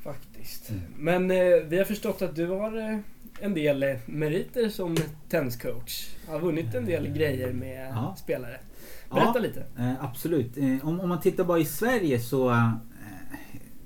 [0.02, 0.70] Faktiskt.
[0.70, 0.82] Mm.
[0.96, 1.36] Men eh,
[1.68, 2.98] vi har förstått att du har eh,
[3.40, 4.96] en del eh, meriter som
[5.28, 6.08] tenniscoach.
[6.28, 8.14] Har vunnit en del grejer med Ja.
[8.18, 8.60] spelare.
[9.10, 9.64] Berätta Ja, lite.
[9.78, 10.56] eh, absolut.
[10.58, 12.50] Eh, om, om man tittar bara i Sverige så...
[12.50, 12.72] Eh,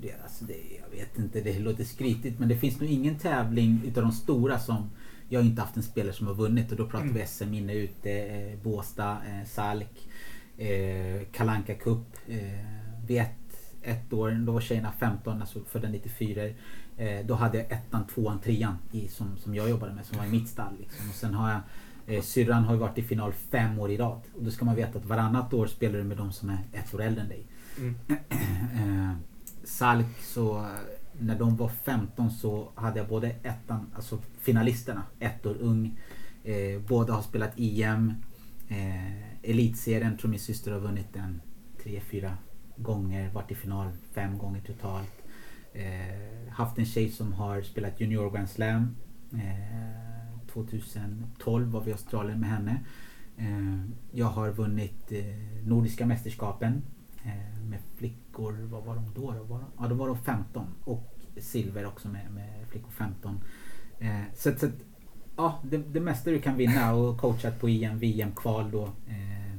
[0.01, 0.72] det, alltså det, jag
[1.03, 4.91] vet inte, det låter skrytigt men det finns nog ingen tävling utav de stora som
[5.29, 7.15] jag inte haft en spelare som har vunnit och då pratar Mm.
[7.15, 10.09] vi SM inne ute, eh, Båstad, eh, Salk,
[10.59, 12.07] eh, Kalanka Cup.
[12.29, 12.39] Eh,
[13.07, 16.45] vid ett, ett år, då var tjejerna 15, alltså födda 94.
[16.97, 20.25] Eh, då hade jag ettan, tvåan, trean i, som, som jag jobbade med som var
[20.25, 20.75] i mitt stall.
[20.81, 21.09] Liksom.
[21.09, 21.61] Och sen har jag
[22.07, 24.21] Eh, syrran har ju varit i final fem år i rad.
[24.35, 26.95] Och då ska man veta att varannat år spelar du med de som är ett
[26.95, 27.47] år äldre än dig.
[27.79, 27.95] Mm.
[29.65, 30.67] Salk så eh,
[31.21, 35.99] när de var 15 så hade jag både ettan, alltså finalisterna, ett år ung.
[36.45, 38.15] Eh, båda har spelat EM.
[38.69, 41.41] Eh, Elitserien tror min syster har vunnit den
[41.83, 42.37] tre, fyra
[42.77, 43.31] gånger.
[43.33, 45.23] Varit i final fem gånger totalt.
[45.73, 48.97] Eh, haft en tjej som har spelat Junior Grand Slam.
[49.33, 52.85] Eh, 2012 var vi i Australien med henne.
[53.37, 53.81] Eh,
[54.13, 56.83] jag har vunnit eh, Nordiska mästerskapen
[57.25, 59.33] Eh, med flickor, vad var de då?
[59.33, 59.45] då?
[59.45, 63.41] Var de, ja, då var de 15 och silver också med, med flickor 15.
[63.99, 64.73] Eh, så så att,
[65.37, 68.83] ja, det, det mesta du kan vinna och coachat på EM, VM-kval då.
[69.09, 69.53] Eh,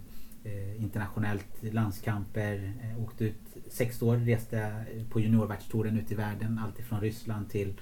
[0.44, 6.60] eh internationellt, landskamper, eh, åkt ut sex år, reste på juniorvärldstouren ut i världen.
[6.64, 7.74] Alltifrån Ryssland till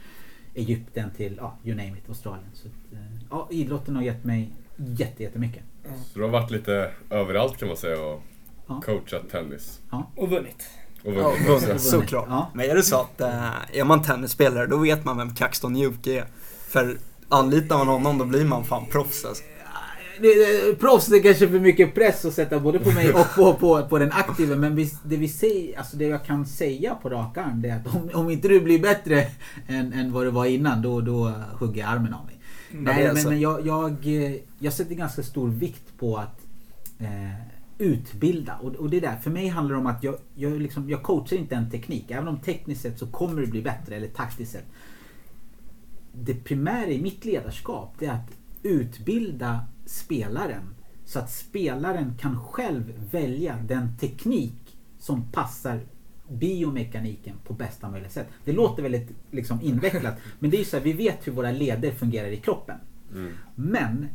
[0.53, 2.49] Egypten till, ja, you name it, Australien.
[2.53, 5.63] Så att, eh, ja, idrotten har gett mig jätte, jättemycket.
[6.05, 8.23] Så du har varit lite överallt kan man säga och
[8.71, 8.81] Ja.
[8.85, 9.79] coachat tennis.
[10.15, 10.63] Och vunnit.
[11.03, 12.25] Och Ja, vunnit vunnit, såklart.
[12.29, 12.51] Ja.
[12.53, 16.19] Men är det så att eh, är man tennisspelare då vet man vem Kaxton Juke
[16.19, 16.25] är.
[16.69, 16.97] För
[17.29, 19.43] anlitar man honom då blir man fan proffs alltså.
[20.21, 23.35] Det, det, proffs, det är kanske för mycket press att sätta både på mig och
[23.35, 24.55] på, på, på den aktiva.
[24.55, 27.75] Men vi, det vi säger, alltså det jag kan säga på rak arm det är
[27.75, 29.27] att om, om inte du blir bättre
[29.67, 32.37] än, än vad du var innan då, då hugger jag armen av mig.
[32.71, 32.85] Mm.
[32.85, 36.39] Ja, Nej, är men, men jag, jag, eh, jag sätter ganska stor vikt på att
[36.99, 37.07] eh,
[37.81, 38.55] utbilda.
[38.55, 41.37] Och, och det där, för mig handlar det om att jag, jag, liksom, jag coachar
[41.37, 42.11] inte en teknik.
[42.11, 44.65] Även om tekniskt sett så kommer det bli bättre, eller taktiskt sett.
[46.13, 48.31] Det primära i mitt ledarskap det är att
[48.63, 50.75] utbilda spelaren.
[51.05, 55.79] Så att spelaren kan själv välja den teknik som passar
[56.29, 58.27] biomekaniken på bästa möjliga sätt.
[58.45, 60.17] Det låter väldigt liksom, invecklat.
[60.39, 62.77] Men det är ju så här, vi vet hur våra leder fungerar i kroppen.
[63.13, 63.31] Mm.
[63.55, 64.07] Men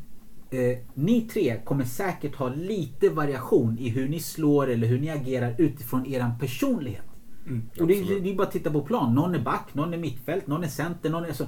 [0.51, 5.11] eh, ni tre kommer säkert ha lite variation i hur ni slår eller hur ni
[5.11, 7.05] agerar utifrån er personlighet.
[7.47, 7.63] Mm.
[7.81, 8.23] Och det, Absolut.
[8.23, 9.15] det är bara att titta på plan.
[9.15, 11.45] Någon är back, någon är mittfält, någon är center, någon är så,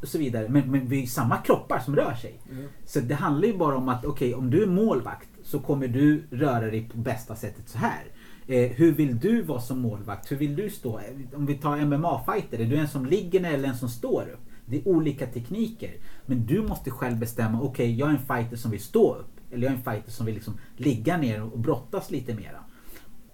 [0.00, 0.48] och så vidare.
[0.48, 2.40] Men, men vi är samma kroppar som rör sig.
[2.50, 2.64] Mm.
[2.84, 6.22] Så det handlar ju bara om att okej, om du är målvakt så kommer du
[6.30, 8.04] röra dig på bästa sättet så här.
[8.46, 10.32] Eh, hur vill du vara som målvakt?
[10.32, 11.00] Hur vill du stå?
[11.34, 14.47] Om vi tar MMA-fighter, är du en som ligger ner eller en som står upp?
[14.68, 15.96] Det är olika tekniker.
[16.26, 19.40] Men du måste själv bestämma, okej jag är en fighter som vill stå upp.
[19.50, 22.58] Eller jag är en fighter som vill liksom ligga ner och brottas lite mera.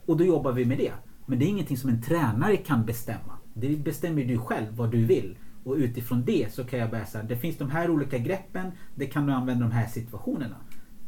[0.07, 0.93] Och då jobbar vi med det.
[1.27, 3.39] Men det är ingenting som en tränare kan bestämma.
[3.55, 5.37] Det bestämmer du själv vad du vill.
[5.65, 8.71] Och utifrån det så kan jag börja säga det finns de här olika greppen.
[8.95, 10.57] Det kan du använda i de här situationerna.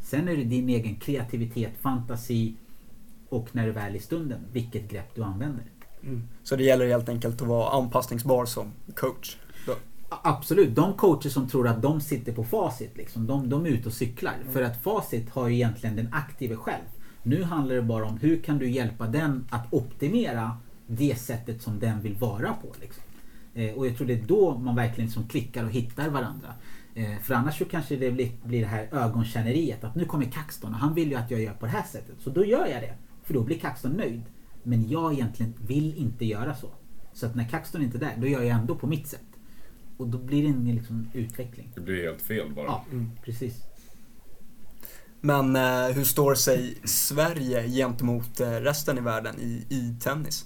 [0.00, 2.56] Sen är det din egen kreativitet, fantasi
[3.28, 5.64] och när du väl är i stunden, vilket grepp du använder.
[6.02, 6.22] Mm.
[6.42, 9.36] Så det gäller helt enkelt att vara anpassningsbar som coach.
[9.66, 9.72] Då.
[10.08, 13.88] Absolut, de coacher som tror att de sitter på facit, liksom, de, de är ute
[13.88, 14.34] och cyklar.
[14.52, 16.84] För att facit har ju egentligen den aktive själv.
[17.22, 21.78] Nu handlar det bara om hur kan du hjälpa den att optimera det sättet som
[21.78, 22.74] den vill vara på.
[22.80, 23.02] Liksom.
[23.54, 26.54] Eh, och jag tror det är då man verkligen liksom klickar och hittar varandra.
[26.94, 30.74] Eh, för annars så kanske det blir, blir det här ögonkänneriet att nu kommer Kaxton
[30.74, 32.14] och han vill ju att jag gör på det här sättet.
[32.18, 32.94] Så då gör jag det.
[33.22, 34.22] För då blir Kaxton nöjd.
[34.62, 36.68] Men jag egentligen vill inte göra så.
[37.12, 39.35] Så att när Kaxton inte är där, då gör jag ändå på mitt sätt.
[39.96, 41.68] Och då blir det ingen liksom, utveckling.
[41.74, 42.66] Det blir helt fel bara.
[42.66, 43.10] Ja, Mm.
[43.24, 43.54] precis.
[45.20, 50.44] Men eh, hur står sig Sverige gentemot eh, resten i världen i, i tennis?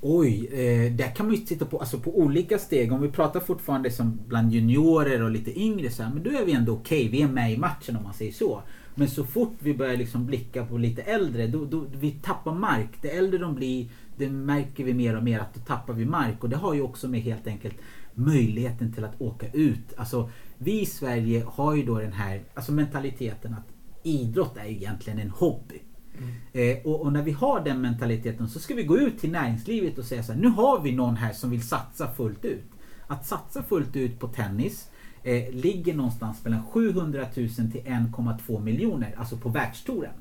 [0.00, 2.92] Oj, eh, där kan man ju titta på, alltså på olika steg.
[2.92, 6.44] Om vi pratar fortfarande som bland juniorer och lite yngre så här, men då är
[6.44, 6.98] vi ändå okej.
[6.98, 7.10] Okay.
[7.10, 8.62] Vi är med i matchen om man säger så.
[8.94, 12.88] Men så fort vi börjar liksom blicka på lite äldre, då, då vi tappar mark.
[13.02, 16.42] Det äldre de blir, det märker vi mer och mer att då tappar vi mark.
[16.44, 17.74] Och det har ju också med helt enkelt
[18.16, 19.94] möjligheten till att åka ut.
[19.96, 24.76] Alltså, vi i Sverige har ju då den här alltså mentaliteten att idrott är ju
[24.76, 25.82] egentligen en hobby.
[26.18, 26.34] Mm.
[26.52, 29.98] Eh, och, och, när vi har den mentaliteten så ska vi gå ut till näringslivet
[29.98, 32.70] och säga så här, nu har vi någon här som vill satsa fullt ut.
[33.06, 34.90] Att satsa fullt ut på tennis
[35.22, 40.12] eh, ligger någonstans mellan 700 000 till 1,2 miljoner, alltså på världstouren.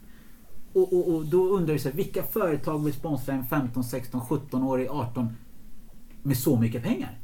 [0.74, 4.22] Och, och, och, då undrar vi så här, vilka företag vill sponsra en 15, 16,
[4.22, 5.36] 17-årig, 18
[6.24, 7.20] med så mycket pengar?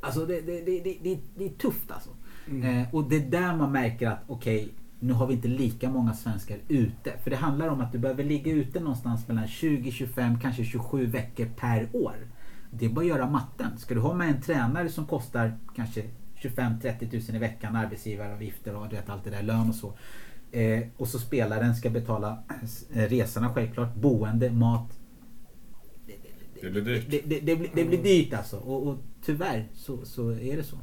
[0.00, 2.10] Alltså det, det, det, det, det är tufft alltså.
[2.48, 2.78] Mm.
[2.78, 5.90] Eh, och det är där man märker att okej, okay, nu har vi inte lika
[5.90, 7.12] många svenskar ute.
[7.22, 11.06] För det handlar om att du behöver ligga ute någonstans mellan 20, 25, kanske 27
[11.06, 12.14] veckor per år.
[12.70, 13.78] Det är bara att göra matten.
[13.78, 16.02] Ska du ha med en tränare som kostar kanske
[16.42, 19.92] 25-30 tusen i veckan, arbetsgivaravgifter och vet, allt det där, lön och så.
[20.52, 22.38] Eh, och så spelaren ska betala
[22.92, 24.99] eh, resorna självklart, boende, mat.
[26.60, 27.06] Det blir dyrt.
[27.10, 28.56] Det, det, det, blir, det blir dyrt alltså.
[28.56, 30.76] Och, och tyvärr så, så är det så.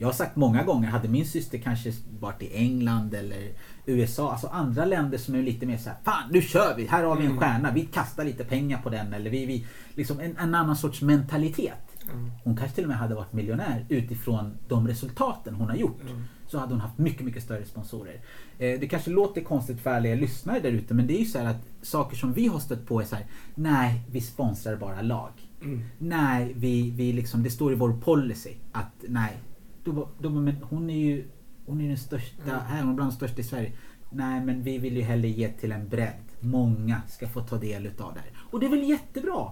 [0.00, 3.52] Jag har sagt många gånger, hade min syster kanske varit i England eller
[3.86, 7.04] USA, alltså andra länder som är lite mer så här, Fan nu kör vi, här
[7.04, 7.40] har vi en mm.
[7.40, 9.12] stjärna, vi kastar lite pengar på den.
[9.12, 11.72] Eller vi, vi, liksom en, en annan sorts mentalitet.
[12.12, 12.30] Mm.
[12.44, 16.02] Hon kanske till och med hade varit miljonär utifrån de resultaten hon har gjort.
[16.02, 16.22] Mm.
[16.48, 18.20] Så hade hon haft mycket, mycket större sponsorer.
[18.58, 21.24] Eh, det kanske låter konstigt för alla er lyssnare där ute men det är ju
[21.24, 24.76] så här att saker som vi har stött på är så här, Nej, vi sponsrar
[24.76, 25.30] bara lag.
[25.62, 25.82] Mm.
[25.98, 29.38] Nej, vi, vi liksom, det står i vår policy att nej.
[29.84, 31.24] Då, då, men hon är ju
[31.66, 32.60] hon är den största, mm.
[32.60, 33.72] här, hon är bland de största i Sverige.
[34.10, 36.24] Nej, men vi vill ju hellre ge till en bredd.
[36.40, 38.30] Många ska få ta del utav det här.
[38.36, 39.50] Och det är väl jättebra.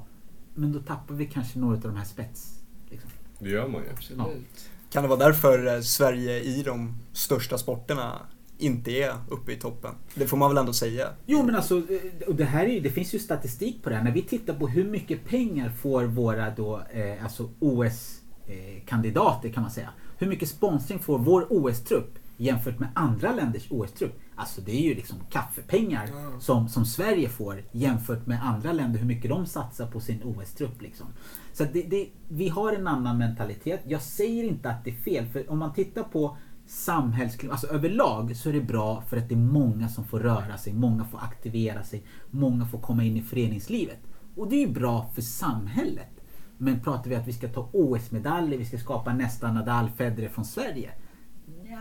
[0.54, 2.62] Men då tappar vi kanske några av de här spets.
[2.90, 3.11] Liksom.
[3.38, 3.90] Det gör man ju.
[3.90, 4.20] Absolut.
[4.20, 4.75] Ja.
[4.96, 8.12] Kan det vara därför eh, Sverige i de största sporterna
[8.59, 9.94] inte är uppe i toppen.
[10.14, 11.09] Det får man väl ändå säga.
[11.26, 11.82] Jo men alltså, eh,
[12.26, 14.04] och det, här är, det finns ju statistik på det här.
[14.04, 19.62] När vi tittar på hur mycket pengar får våra då, eh, alltså OS-kandidater eh, kan
[19.62, 19.88] man säga.
[20.18, 24.20] Hur mycket sponsring får vår OS-trupp jämfört med andra länders OS-trupp?
[24.37, 26.40] Alltså det är ju liksom kaffepengar mm.
[26.40, 30.83] som, som Sverige får jämfört med andra länder hur mycket de satsar på sin OS-trupp.
[30.83, 31.07] Liksom.
[31.53, 33.81] Så det, det, vi har en annan mentalitet.
[33.85, 38.37] Jag säger inte att det är fel för om man tittar på samhällsklimat, alltså överlag
[38.37, 41.18] så är det bra för att det är många som får röra sig, många får
[41.18, 43.99] aktivera sig, många får komma in i föreningslivet.
[44.37, 46.11] Och det är ju bra för samhället.
[46.59, 50.44] Men pratar vi att vi ska ta OS-medaljer, vi ska skapa nästa Nadal Federer från
[50.44, 50.90] Sverige.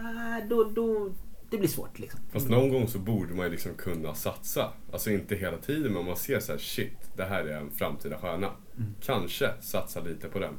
[0.03, 1.10] Ja, då, då,
[1.49, 2.19] det blir svårt liksom.
[2.31, 4.71] Fast någon gång så borde man ju liksom kunna satsa.
[4.93, 8.17] Alltså inte hela tiden men man ser så här, shit, det här är en framtida
[8.17, 8.49] stjärna.
[8.77, 8.95] Mm.
[9.01, 10.53] Kanske satsa lite på den.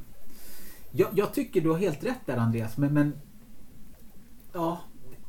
[0.90, 3.12] Jag, jag, tycker du har helt rätt där Andreas, men, men
[4.52, 4.80] ja,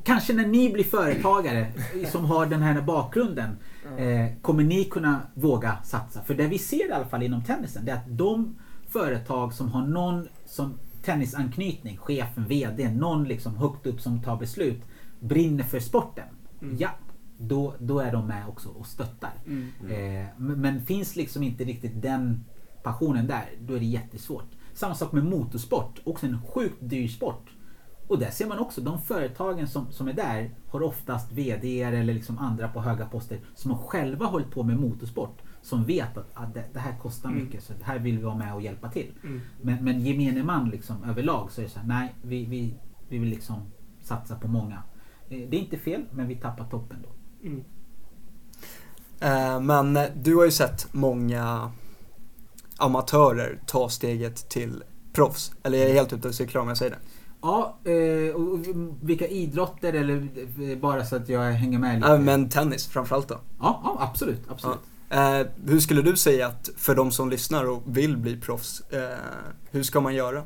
[0.03, 1.73] kanske när ni blir företagare
[2.11, 3.57] som har den här bakgrunden
[3.97, 6.23] eh, kommer ni kunna våga satsa.
[6.23, 8.55] För det vi ser i alla fall inom tennisen det är att de
[8.89, 14.81] företag som har någon som tennisanknytning, chefen, VD, någon liksom högt upp som tar beslut
[15.19, 16.27] brinner för sporten.
[16.61, 16.77] Mm.
[16.79, 16.89] Ja,
[17.37, 19.33] då, då är de med också och stöttar.
[19.45, 19.71] Mm.
[19.89, 22.45] Eh, men finns liksom inte riktigt den
[22.83, 24.51] passionen där, då är det jättesvårt.
[24.73, 27.49] Samma sak med motorsport, också en sjukt dyr sport.
[28.07, 32.03] Och där ser man också, de företagen som, som är där har oftast VD eller
[32.03, 35.41] liksom andra på höga poster som har själva hållit på med motorsport.
[35.67, 37.43] Som vet att, att det, det, här kostar mm.
[37.43, 39.11] mycket så här vill vi vara med och hjälpa till.
[39.23, 39.41] Mm.
[39.61, 42.73] Men, men gemene man liksom överlag så är det så här, nej vi, vi,
[43.09, 43.61] vi vill liksom
[44.01, 44.83] satsa på många.
[45.29, 47.09] Eh, det är inte fel men vi tappar toppen då.
[47.47, 47.63] Mm.
[49.19, 51.71] Eh, men du har ju sett många
[52.77, 55.51] amatörer ta steget till proffs.
[55.63, 56.99] Eller jag är helt ute och cyklar om jag säger det.
[57.41, 58.59] Ja, eh, och
[59.01, 62.07] vilka idrotter eller bara så att jag hänger med lite?
[62.07, 63.35] Ja, men tennis framförallt då.
[63.59, 64.41] Ja, ja absolut.
[64.49, 64.79] absolut.
[64.83, 64.96] Ja.
[65.09, 69.17] Eh, hur skulle du säga att för de som lyssnar och vill bli proffs, eh,
[69.71, 70.43] hur ska man göra?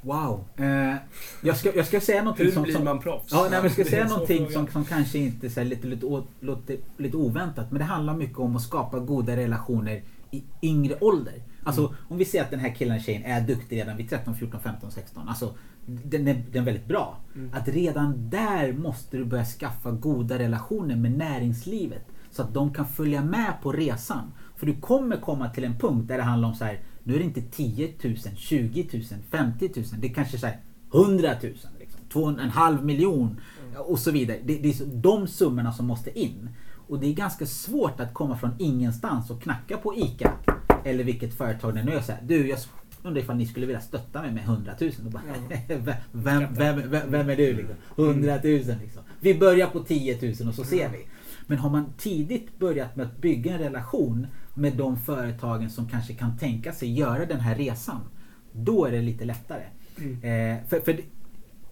[0.00, 0.44] Wow.
[0.56, 0.94] Eh,
[1.42, 2.64] jag, ska, jag ska säga någonting hur som...
[2.64, 3.32] Hur blir man proffs?
[3.32, 6.06] Ja, nej, jag ska säga någonting som, som kanske inte är lite, lite,
[6.40, 7.70] lite, lite oväntat.
[7.70, 11.34] Men det handlar mycket om att skapa goda relationer i yngre ålder.
[11.64, 11.94] Alltså mm.
[12.08, 14.90] om vi säger att den här killen tjejen är duktig redan vid 13, 14, 15,
[14.90, 15.28] 16.
[15.28, 15.54] Alltså
[15.86, 17.16] den är, den är väldigt bra.
[17.34, 17.50] Mm.
[17.54, 22.06] Att redan där måste du börja skaffa goda relationer med näringslivet.
[22.34, 24.32] Så att de kan följa med på resan.
[24.56, 26.80] För du kommer komma till en punkt där det handlar om så här.
[27.02, 29.84] Nu är det inte 10 000, 20 000, 50 000.
[29.98, 30.60] Det är kanske så här
[30.94, 31.52] 100 000.
[31.78, 33.82] Liksom, 2,5 miljon mm.
[33.82, 34.38] och så vidare.
[34.44, 36.48] Det, det är de summorna som måste in.
[36.88, 40.32] Och det är ganska svårt att komma från ingenstans och knacka på ICA
[40.84, 42.58] Eller vilket företag det nu är så här, du jag
[43.02, 44.90] undrar ifall ni skulle vilja stötta mig med 100 000.
[45.04, 45.22] Och bara,
[45.68, 47.76] vem, vem, vem, vem, vem är du liksom?
[47.96, 49.02] 100 000 liksom.
[49.20, 51.06] Vi börjar på 10 000 och så ser vi.
[51.46, 56.14] Men har man tidigt börjat med att bygga en relation med de företagen som kanske
[56.14, 58.00] kan tänka sig göra den här resan.
[58.52, 59.64] Då är det lite lättare.
[59.98, 60.12] Mm.
[60.14, 61.00] Eh, för, för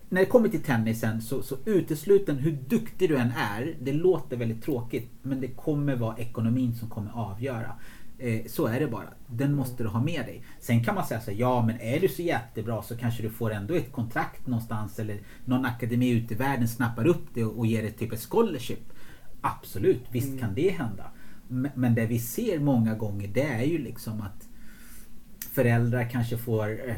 [0.08, 4.36] när det kommer till tennisen så, så utesluten hur duktig du än är, det låter
[4.36, 7.72] väldigt tråkigt, men det kommer vara ekonomin som kommer avgöra.
[8.18, 9.08] Eh, så är det bara.
[9.26, 10.42] Den måste du ha med dig.
[10.60, 13.30] Sen kan man säga så här, ja men är du så jättebra så kanske du
[13.30, 17.58] får ändå ett kontrakt någonstans eller någon akademi ute i världen snappar upp det och,
[17.58, 18.92] och ger dig typ ett scholarship.
[19.42, 20.38] Absolut, visst Mm.
[20.38, 21.04] kan det hända.
[21.74, 24.48] Men, det vi ser många gånger det är ju liksom att
[25.52, 26.96] föräldrar kanske får eh,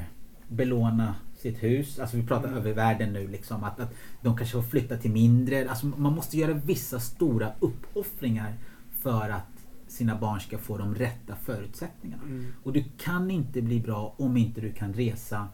[0.48, 1.98] belåna sitt hus.
[1.98, 2.59] Alltså vi pratar Mm.
[2.61, 3.64] över världen nu liksom.
[3.64, 5.70] Att, att de kanske får flytta till mindre.
[5.70, 8.54] Alltså man måste göra vissa stora uppoffringar
[9.00, 9.46] för att
[9.88, 12.22] sina barn ska få de rätta förutsättningarna.
[12.22, 12.46] Mm.
[12.62, 15.48] Och du kan inte bli bra om inte du kan resa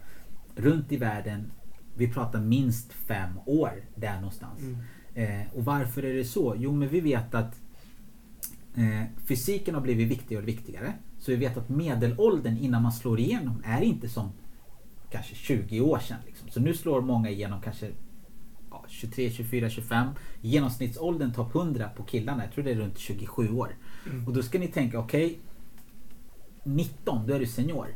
[0.57, 1.50] runt i världen.
[1.96, 4.61] Vi pratar minst fem år där någonstans.
[4.61, 4.79] Mm.
[5.21, 6.55] Eh, och varför är det så?
[6.59, 7.61] Jo men vi vet att
[8.77, 10.93] eh, fysiken har blivit viktigare och viktigare.
[11.19, 14.33] Så vi vet att medelåldern innan man slår igenom är inte som
[15.11, 16.19] kanske 20 år sedan.
[16.27, 16.49] Liksom.
[16.49, 17.91] Så nu slår många igenom kanske
[18.71, 20.09] ja, 23, 24, 25.
[20.41, 23.77] Genomsnittsåldern topp 100 på killarna, jag tror det är runt 27 år.
[24.07, 24.27] Mm.
[24.27, 25.39] Och då ska ni tänka, okej
[26.65, 27.89] 19, då är du senior.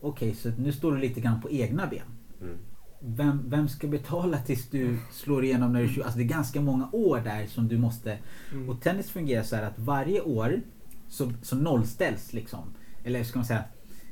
[0.00, 2.02] Okej, så nu står du lite grann på egna ben.
[2.40, 2.58] Mm.
[3.00, 6.02] Vem, vem ska betala tills du slår igenom när du är 20?
[6.02, 8.18] Alltså det är ganska många år där som du måste...
[8.52, 8.68] Mm.
[8.68, 10.60] Och tennis fungerar så här att varje år
[11.08, 12.60] så, så nollställs liksom.
[13.04, 13.64] Eller ska man säga,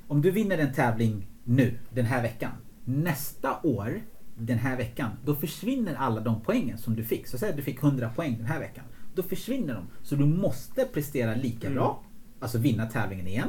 [0.09, 2.53] om du vinner en tävling nu, den här veckan.
[2.85, 4.01] Nästa år,
[4.39, 7.27] den här veckan, då försvinner alla de poängen som du fick.
[7.27, 8.85] Så säg att du fick 100 poäng den här veckan.
[9.15, 9.87] Då försvinner de.
[10.03, 11.75] Så du måste prestera lika Mm.
[11.79, 12.03] bra,
[12.41, 13.49] alltså vinna tävlingen igen.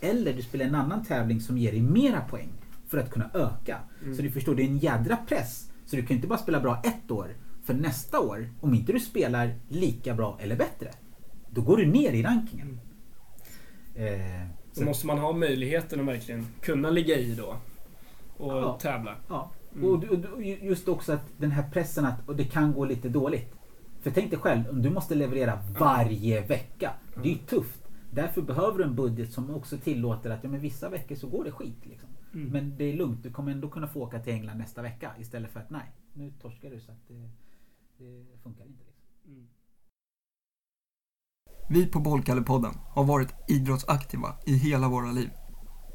[0.00, 2.48] Eller du spelar en annan tävling som ger dig mera poäng
[2.90, 3.78] för att kunna öka.
[4.02, 4.16] Mm.
[4.16, 5.70] Så du förstår, det är en jädra press.
[5.86, 7.36] Så du kan inte bara spela bra ett år.
[7.64, 10.90] För nästa år, om inte du spelar lika bra eller bättre,
[11.50, 12.80] då går du ner i rankingen.
[13.94, 17.56] Eh, Då så, måste man ha möjligheten att verkligen kunna ligga i då.
[18.44, 18.78] Och Ja.
[18.82, 19.16] tävla.
[19.28, 19.50] ja.
[19.74, 19.84] Mm.
[19.84, 23.08] och, och, och just också att den här pressen att och det kan gå lite
[23.08, 23.54] dåligt.
[24.02, 26.92] För tänk dig själv, om du måste leverera varje vecka.
[27.22, 27.84] Det är ju tufft.
[28.10, 31.44] Därför behöver du en budget som också tillåter att ja, men vissa veckor så går
[31.44, 31.78] det skit.
[31.82, 32.08] Liksom.
[32.34, 32.48] Mm.
[32.48, 35.50] Men det är lugnt, du kommer ändå kunna få åka till England nästa vecka istället
[35.50, 37.30] för att nej, nu torskar du så att det,
[37.98, 38.84] det funkar inte.
[38.84, 39.32] Liksom.
[39.32, 39.48] Mm.
[41.68, 45.30] Vi på Bollkallepodden har varit idrottsaktiva i hela våra liv.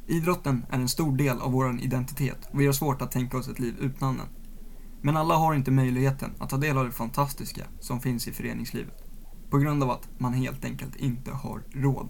[0.08, 3.48] Idrotten är en stor del av vår identitet och vi har svårt att tänka oss
[3.48, 4.28] ett liv utan den.
[5.02, 9.04] Men alla har inte möjligheten att ta del av det fantastiska som finns i föreningslivet.
[9.50, 12.10] På grund av att man helt enkelt inte har råd.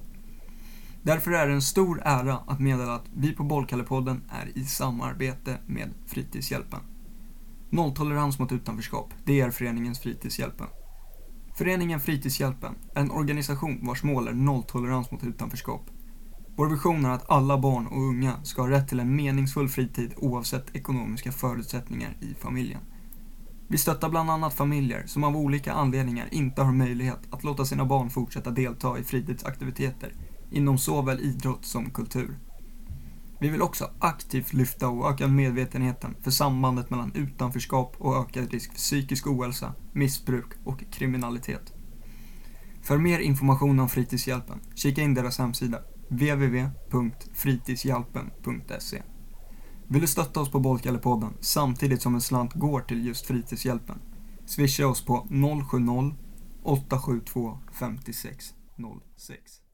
[1.06, 5.58] Därför är det en stor ära att meddela att vi på Bollkallepodden är i samarbete
[5.66, 6.80] med Fritidshjälpen.
[7.70, 10.68] Nolltolerans mot utanförskap, det är föreningens Fritidshjälpen.
[11.58, 15.90] Föreningen Fritidshjälpen är en organisation vars mål är nolltolerans mot utanförskap.
[16.56, 20.14] Vår vision är att alla barn och unga ska ha rätt till en meningsfull fritid
[20.18, 22.82] oavsett ekonomiska förutsättningar i familjen.
[23.68, 27.86] Vi stöttar bland annat familjer som av olika anledningar inte har möjlighet att låta sina
[27.86, 30.14] barn fortsätta delta i fritidsaktiviteter
[30.56, 32.40] inom såväl idrott som kultur.
[33.40, 38.72] Vi vill också aktivt lyfta och öka medvetenheten för sambandet mellan utanförskap och ökad risk
[38.72, 41.74] för psykisk ohälsa, missbruk och kriminalitet.
[42.82, 49.02] För mer information om Fritidshjälpen, kika in deras hemsida www.fritidshjälpen.se
[49.88, 54.00] Vill du stötta oss på Bollkallepodden samtidigt som en slant går till just Fritidshjälpen?
[54.46, 55.28] Swisha oss på
[55.72, 56.16] 070
[56.64, 59.65] 872 5606.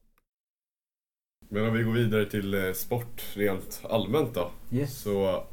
[1.52, 4.50] Men om vi går vidare till eh, sport rent allmänt då.
[4.70, 4.98] Yes.
[4.98, 5.44] Så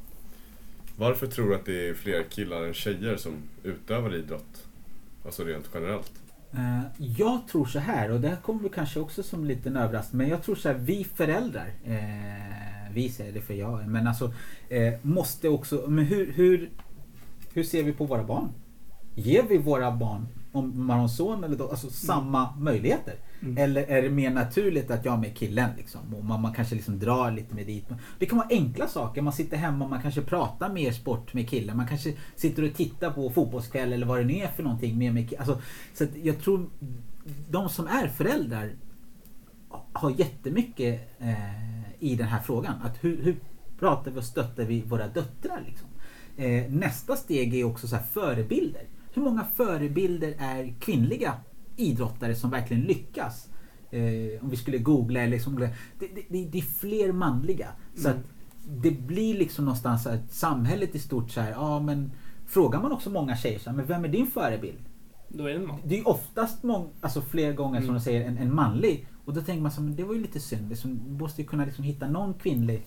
[0.98, 3.34] varför tror du att det är fler killar än tjejer som
[3.64, 4.68] utövar idrott?
[5.26, 6.12] Alltså rent generellt.
[6.52, 9.76] Eh, jag tror så här, och det här kommer väl kanske också som en liten
[9.76, 14.08] överraskning, men jag tror så här, vi föräldrar, eh, vi säger det för jag, men
[14.08, 14.34] alltså
[14.70, 16.70] eh, måste också, men hur, hur,
[17.54, 18.50] hur ser vi på våra barn?
[19.16, 23.16] Ger vi våra barn, om man har en son eller då, alltså samma möjligheter?
[23.42, 23.58] Mm.
[23.58, 26.14] Eller är det mer naturligt att jag med killen liksom?
[26.14, 27.86] Och man, man kanske liksom drar lite med dit.
[28.20, 29.22] Det kan vara enkla saker.
[29.22, 31.78] Man sitter hemma och man kanske pratar mer sport med killen.
[31.78, 34.98] Man kanske sitter och tittar på fotbollskväll eller vad det nu är för någonting.
[34.98, 35.62] Med, med, alltså,
[35.94, 36.70] så att jag tror
[37.50, 38.72] de som är föräldrar
[39.94, 42.82] har jättemycket eh, i den här frågan.
[42.84, 43.36] Att hur, hur
[43.80, 45.64] pratar vi och stöttar vi våra döttrar?
[45.68, 45.88] Liksom?
[46.38, 48.84] Eh, nästa steg är också så här förebilder.
[49.14, 51.34] Hur många förebilder är kvinnliga
[51.80, 53.50] idrottare som verkligen lyckas?
[53.92, 55.70] Eh, om vi skulle googla eller liksom, det,
[56.30, 57.68] det, det, är fler manliga.
[57.96, 58.20] Så Mm.
[58.20, 58.26] att
[58.84, 62.12] det blir liksom någonstans att samhället i stort så här, ja men
[62.48, 64.78] frågar man också många tjejer så här, men vem är din förebild?
[65.28, 65.80] Då är det man.
[65.86, 67.96] Det är oftast mång, alltså fler gånger som Mm.
[67.96, 69.08] de säger en, en manlig.
[69.26, 70.70] Och då tänker man så men det var ju lite synd.
[70.70, 72.82] Liksom, måste ju kunna liksom hitta någon kvinnlig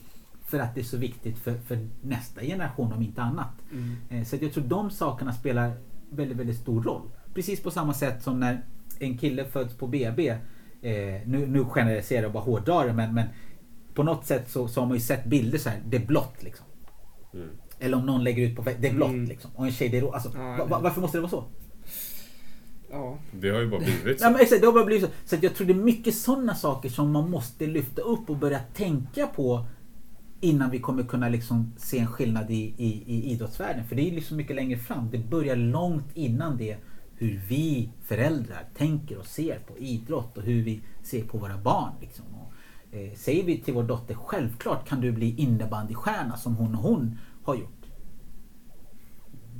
[0.44, 3.52] för att det är så viktigt för, för nästa generation om inte annat.
[3.72, 3.96] Mm.
[4.10, 5.72] Eh, Så jag tror de sakerna spelar
[6.10, 7.02] väldigt, väldigt stor roll.
[7.34, 8.64] Precis på samma sätt som när
[9.06, 10.28] en kille föds på BB.
[10.28, 10.38] Eh,
[11.26, 13.26] nu, nu generaliserar jag bara hårdrar det men, men
[13.94, 16.42] på något sätt så, så har man ju sett bilder så här, det är blått
[16.42, 16.66] liksom.
[17.34, 17.48] Mm.
[17.78, 19.24] Eller om någon lägger ut på det är blått Mm.
[19.24, 19.50] liksom.
[19.54, 21.44] Och en tjej det är ro- alltså, Ja, va, va, varför måste det vara så?
[22.90, 23.18] Ja.
[23.32, 24.24] Det har ju bara blivit så.
[24.26, 25.10] Ja, men exakt, det har bara blivit så.
[25.24, 28.36] Så att jag tror det är mycket sådana saker som man måste lyfta upp och
[28.36, 29.66] börja tänka på
[30.40, 33.84] innan vi kommer kunna liksom se en skillnad i, i, i idrottsvärlden.
[33.84, 35.08] För det är liksom mycket längre fram.
[35.12, 36.76] Det börjar långt innan det
[37.22, 41.92] hur vi föräldrar tänker och ser på idrott och hur vi ser på våra barn.
[42.00, 42.24] Liksom.
[42.34, 42.52] Och,
[42.96, 47.18] eh, säger vi till vår dotter självklart kan du bli innebandystjärna som hon och hon
[47.44, 47.86] har gjort.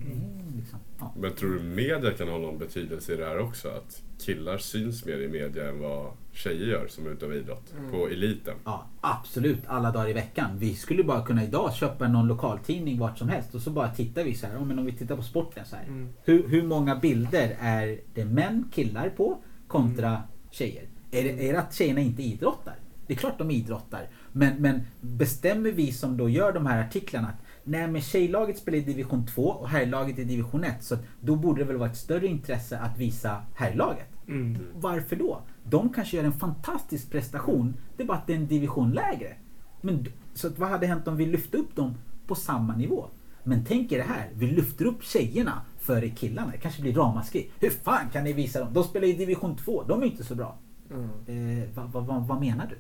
[0.00, 1.20] Mm, liksom, ja.
[1.20, 3.68] Men tror du media kan ha någon betydelse i det här också?
[3.68, 7.74] Att killar syns mer i media än vad tjejer gör som är ute av idrott.
[7.90, 8.54] På eliten.
[8.64, 9.62] Ja, absolut.
[9.66, 10.50] Alla dagar i veckan.
[10.58, 14.24] Vi skulle bara kunna idag köpa någon lokaltidning vart som helst och så bara tittar
[14.24, 14.60] vi så här.
[14.60, 15.84] Men om vi tittar på sporten så här.
[15.84, 16.08] Mm.
[16.24, 19.38] Hur, hur många bilder är det män, killar på
[19.68, 20.84] kontra tjejer?
[21.10, 22.74] Är det, är det att tjejerna inte idrottar?
[23.06, 24.08] Det är klart de idrottar.
[24.32, 28.78] Men, men bestämmer vi som då gör de här artiklarna att nej men tjejlaget spelar
[28.78, 31.96] i division 2 och herrlaget i division 1 så då borde det väl vara ett
[31.96, 34.08] större intresse att visa herrlaget.
[34.28, 34.58] Mm.
[34.74, 35.42] Varför då?
[35.64, 37.74] De kanske gör en fantastisk prestation.
[37.96, 39.36] Det är bara att det är en division lägre.
[39.80, 41.94] Men, så vad hade hänt om vi lyfte upp dem
[42.26, 43.06] på samma nivå?
[43.44, 44.30] Men tänk er det här.
[44.34, 46.50] Vi lyfter upp tjejerna före killarna.
[46.50, 47.50] Det kanske blir ramaskri.
[47.60, 48.68] Hur fan kan ni visa dem?
[48.72, 49.82] De spelar i division 2.
[49.82, 50.58] De är inte så bra.
[50.90, 51.60] Mm.
[51.60, 52.76] Eh, vad, vad, vad, vad menar du?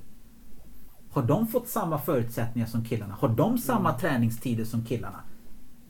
[1.12, 3.14] Har de fått samma förutsättningar som killarna?
[3.14, 5.20] Har de samma träningstider som killarna?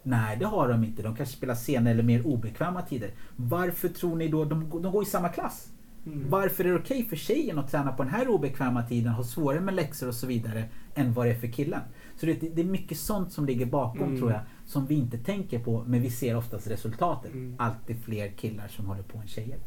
[0.03, 1.03] Nej, det har de inte.
[1.03, 3.11] De kanske spelar senare eller mer obekväma tider.
[3.37, 4.45] Varför tror ni då?
[4.45, 5.69] De, de går i samma klass.
[6.07, 6.31] Mm.
[6.31, 9.61] Varför är det okej för tjejen att träna på den här obekväma tiden, ha svårare
[9.61, 10.65] med läxor och så vidare,
[10.95, 11.81] än vad det är för killen?
[12.17, 14.19] Så det, det är mycket sånt som ligger bakom Mm.
[14.19, 17.33] tror jag, som vi inte tänker på, men vi ser oftast resultatet.
[17.33, 17.55] Mm.
[17.59, 19.59] Alltid fler killar som håller på än tjejer.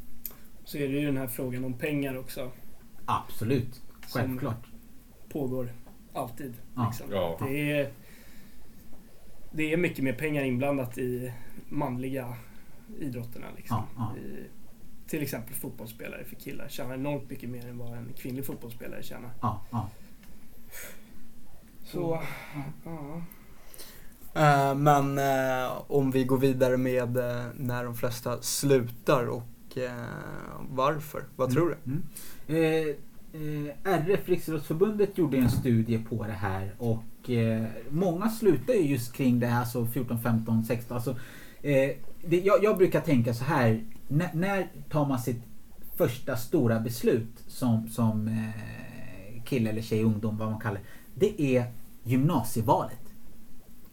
[0.66, 2.52] Så är det ju den här frågan om pengar också.
[3.06, 3.74] Absolut,
[4.08, 4.66] Som- självklart.
[5.36, 5.74] Pågår
[6.14, 6.54] alltid.
[6.76, 6.86] Ja.
[6.88, 7.12] Liksom.
[7.12, 7.38] Ja.
[7.40, 7.92] Det, är,
[9.52, 11.34] det är mycket mer pengar inblandat i
[11.70, 12.34] manliga
[13.00, 13.46] idrotterna.
[13.58, 13.84] Liksom.
[13.98, 14.22] Ja, ja.
[14.22, 14.48] I,
[15.08, 19.32] till exempel fotbollsspelare för killar tjänar enormt mycket mer än vad en kvinnlig fotbollsspelare tjänar.
[19.42, 19.90] Ja, ja.
[21.84, 22.22] Så,
[22.86, 23.22] ja.
[24.42, 30.06] Eh, Men eh, om vi går vidare med eh, när de flesta slutar och eh,
[30.70, 31.24] varför?
[31.36, 31.92] Vad tror du?
[31.92, 32.04] Mm.
[33.36, 39.14] Eh, RF, Riksidrottsförbundet, gjorde en studie på det här och eh, många slutar ju just
[39.14, 40.96] kring det här, alltså 14, 15, 16.
[40.96, 41.12] Alltså,
[41.62, 41.92] eh,
[42.26, 45.42] det, jag, jag brukar tänka så här, när, när tar man sitt
[45.96, 50.80] första stora beslut som, som eh, kille eller tjej, ungdom, vad man kallar
[51.16, 51.28] det.
[51.28, 51.66] Det är
[52.04, 53.05] gymnasievalet.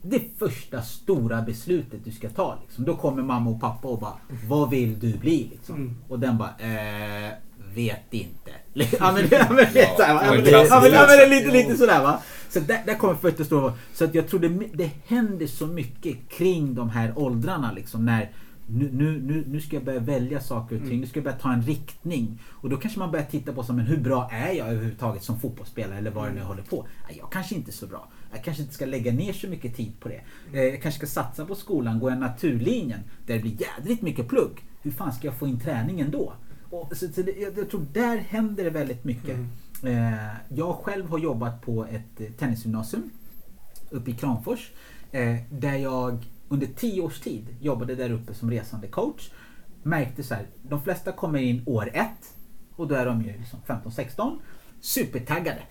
[0.03, 2.59] Det första stora beslutet du ska ta.
[2.67, 2.85] Liksom.
[2.85, 4.17] Då kommer mamma och pappa och bara,
[4.49, 5.49] vad vill du bli?
[5.51, 5.75] Liksom.
[5.75, 5.97] Mm.
[6.09, 7.33] Och den bara, eh,
[7.75, 8.51] vet inte.
[8.99, 9.47] ja men, ja,
[9.79, 12.23] ja, ja, ja, lite, lite sådär va.
[12.49, 13.73] Så där, där kommer första stora.
[13.95, 18.05] Så att jag tror det, det händer så mycket kring de här åldrarna liksom.
[18.05, 18.31] När
[18.73, 20.91] nu, nu, nu, nu ska jag börja välja saker och ting.
[20.91, 21.01] Mm.
[21.01, 22.41] Nu ska jag börja ta en riktning.
[22.49, 25.41] Och då kanske man börjar titta på som, men hur bra är jag överhuvudtaget som
[25.41, 26.47] fotbollsspelare eller vad det nu Mm.
[26.49, 26.87] håller på.
[27.19, 28.09] Jag kanske inte är så bra.
[28.33, 30.21] Jag kanske inte ska lägga ner så mycket tid på det.
[30.53, 34.29] Eh, Jag kanske ska satsa på skolan, gå en naturlinjen där det blir jädrigt mycket
[34.29, 34.65] plugg.
[34.83, 36.33] Hur fan ska jag få in träningen då?
[36.71, 39.37] Och, så, så det, jag, jag tror där händer det väldigt mycket.
[39.83, 40.13] Mm.
[40.13, 43.11] Eh, jag själv har jobbat på ett eh, tennisgymnasium
[43.91, 44.71] uppe i Kramfors.
[45.51, 49.31] Där jag under tio års tid jobbade där uppe som resande coach.
[49.83, 52.37] Märkte så här, de flesta kommer in år ett
[52.77, 54.39] och då är de ju liksom 15-16.
[54.81, 55.63] Supertaggade.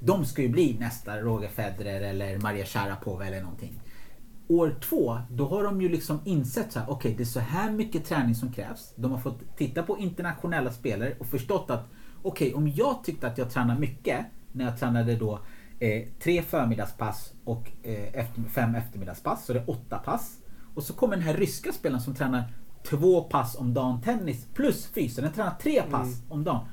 [0.00, 3.80] De ska ju bli nästa Roger Federer eller Maria Sharapova eller någonting.
[4.48, 7.70] År två, då har de ju liksom insett så här, okej det är så här
[7.70, 8.94] mycket träning som krävs.
[8.96, 11.84] De har fått titta på internationella spelare och förstått att
[12.22, 15.40] okej om jag tyckte att jag tränade mycket när jag tränade då
[15.80, 20.38] eh, tre förmiddagspass och eh, efter, fem eftermiddagspass, så det är åtta pass.
[20.74, 22.44] Och så kommer den här ryska spelaren som tränar
[22.88, 25.24] två pass om dagen tennis plus fysen.
[25.24, 26.66] Den tränar tre pass om dagen.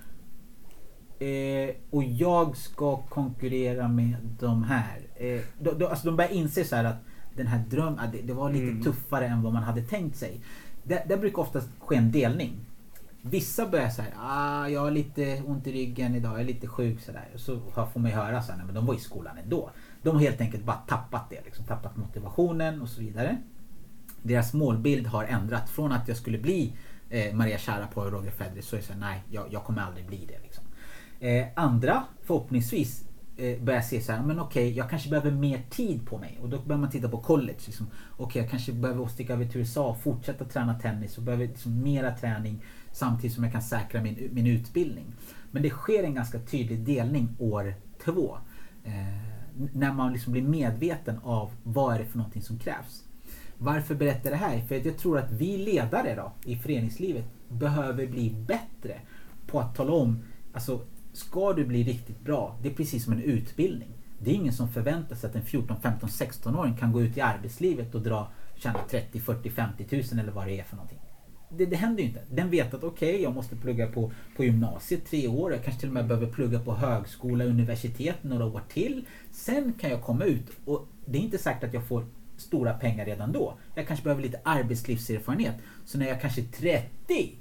[1.20, 5.00] Eh, och jag ska konkurrera med de här.
[5.16, 6.98] Eh, då, då, alltså de börjar inse så här att
[7.36, 8.84] den här drömmen, det, det var lite Mm.
[8.84, 10.42] tuffare än vad man hade tänkt sig.
[10.84, 12.54] Där brukar oftast ske en delning.
[13.30, 17.02] Vissa börjar säga ah, jag har lite ont i ryggen idag, jag är lite sjuk
[17.02, 17.28] sådär.
[17.36, 17.60] Så
[17.94, 19.70] får man ju höra så här, men de var i skolan ändå.
[20.02, 23.38] De har helt enkelt bara tappat det, liksom, tappat motivationen och så vidare.
[24.22, 26.74] Deras målbild har ändrats från att jag skulle bli
[27.10, 29.82] eh, Maria Sharapova och Roger Federer så är det så här, nej, jag, jag, kommer
[29.82, 30.40] aldrig bli det.
[30.44, 30.64] Liksom.
[31.20, 33.06] Eh, andra, förhoppningsvis,
[33.38, 36.40] eh, börjar se så här, men okej, okay, jag kanske behöver mer tid på mig.
[36.42, 37.60] Och då börjar man titta på college.
[37.66, 37.88] Liksom.
[38.12, 41.48] Okej, okay, jag kanske behöver sticka över till USA och fortsätta träna tennis och behöver
[41.48, 42.64] liksom mera träning
[42.96, 45.06] samtidigt som jag kan säkra min, min utbildning.
[45.52, 47.74] Men det sker en ganska tydlig delning år
[48.06, 48.38] två.
[48.84, 48.92] Eh,
[49.74, 53.04] när man liksom blir medveten av vad är det för någonting som krävs.
[53.58, 54.60] Varför berättar jag det här?
[54.60, 59.00] För att jag tror att vi ledare då, i föreningslivet behöver bli bättre
[59.48, 60.20] på att tala om,
[60.54, 60.82] alltså
[61.14, 63.90] ska du bli riktigt bra, det är precis som en utbildning.
[64.20, 67.22] Det är ingen som förväntar sig att en 14, 15, 16-åring kan gå ut i
[67.22, 71.00] arbetslivet och dra, tjäna 30, 40, 50 tusen eller vad det är för någonting.
[71.58, 72.22] Det, det händer ju inte.
[72.30, 75.52] Den vet att okej, okay, jag måste plugga på, på gymnasiet tre år.
[75.52, 79.06] Jag kanske till och med behöver plugga på högskola, universitet några år till.
[79.32, 82.06] Sen kan jag komma ut och det är inte säkert att jag får
[82.38, 83.58] stora pengar redan då.
[83.76, 85.56] Jag kanske behöver lite arbetslivserfarenhet.
[85.86, 87.36] Så när jag kanske är 30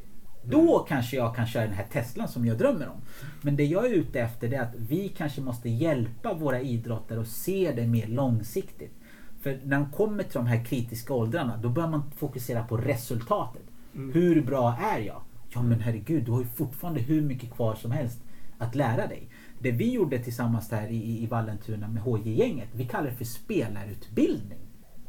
[0.47, 3.01] då kanske jag kan köra den här Teslan som jag drömmer om.
[3.43, 7.29] Men det jag är ute efter är att vi kanske måste hjälpa våra idrottare att
[7.29, 8.93] se det mer långsiktigt.
[9.41, 13.62] För när de kommer till de här kritiska åldrarna då bör man fokusera på resultatet.
[13.95, 14.12] Mm.
[14.12, 15.22] Hur bra är jag?
[15.49, 18.22] Ja men herregud, du har ju fortfarande hur mycket kvar som helst
[18.59, 19.28] att lära dig.
[19.59, 24.59] Det vi gjorde tillsammans där i, i Vallentuna med HJ-gänget, vi kallar det för spelarutbildning.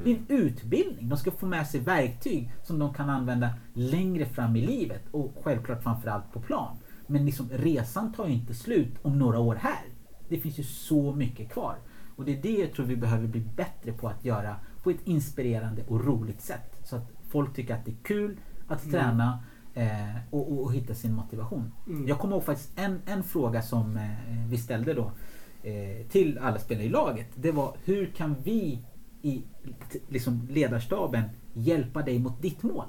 [0.04, 1.10] Det är en utbildning.
[1.10, 5.34] De ska få med sig verktyg som de kan använda längre fram i livet och
[5.44, 6.78] självklart framförallt på plan.
[7.08, 9.84] Men liksom, resan tar ju inte slut om några år här.
[10.30, 11.76] Det finns ju så mycket kvar.
[12.16, 15.08] Och det är det jag tror vi behöver bli bättre på att göra på ett
[15.08, 16.80] inspirerande och roligt sätt.
[16.84, 18.38] Så att folk tycker att det är kul
[18.68, 18.92] att mm.
[18.92, 19.44] träna
[19.74, 21.72] eh, och, och, hitta sin motivation.
[21.88, 22.08] Mm.
[22.08, 25.12] Jag kommer ihåg faktiskt en, en fråga som eh, vi ställde då
[25.64, 27.28] eh, till alla spelare i laget.
[27.36, 28.86] Det var hur kan vi
[29.22, 29.44] i
[30.10, 32.86] liksom ledarstaben hjälpa dig mot ditt mål.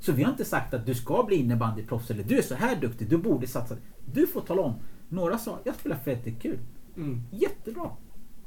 [0.00, 2.76] Så vi har inte sagt att du ska bli innebandyproffs eller du är så här
[2.76, 3.76] duktig, du borde satsa.
[4.12, 4.74] Du får tala om.
[5.08, 6.58] Några sa, jag spelar för att det är kul.
[6.96, 7.22] Mm.
[7.30, 7.90] Jättebra.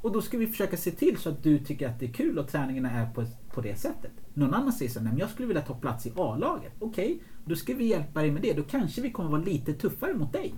[0.02, 2.40] Och då ska vi försöka se till så att du tycker att det är kul
[2.40, 4.12] och träningarna är på, på det sättet.
[4.36, 6.74] Någon annan säger så nej jag skulle vilja ta plats i A-laget.
[6.80, 8.54] Okej, okay, då ska vi hjälpa dig med det.
[8.54, 10.54] Då kanske vi kommer vara lite tuffare mot dig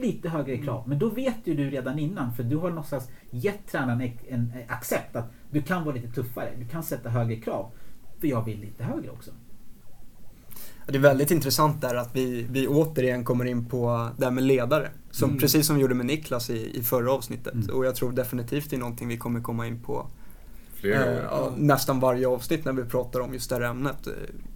[0.00, 0.78] lite högre krav.
[0.78, 0.88] Mm.
[0.88, 4.52] Men då vet ju du redan innan för du har någonstans gett tränaren en, en
[4.68, 6.52] accept att du kan vara lite tuffare.
[6.58, 7.70] Du kan sätta högre krav.
[8.20, 9.30] För jag vill lite högre också.
[10.86, 14.44] Det är väldigt intressant där att vi, vi återigen kommer in på det här med
[14.44, 14.90] ledare.
[15.10, 15.40] Som, mm.
[15.40, 17.54] Precis som vi gjorde med Niklas i, i förra avsnittet.
[17.54, 17.76] Mm.
[17.76, 20.06] Och jag tror definitivt det är någonting vi kommer komma in på
[20.84, 24.08] eh, nästan varje avsnitt när vi pratar om just det här ämnet.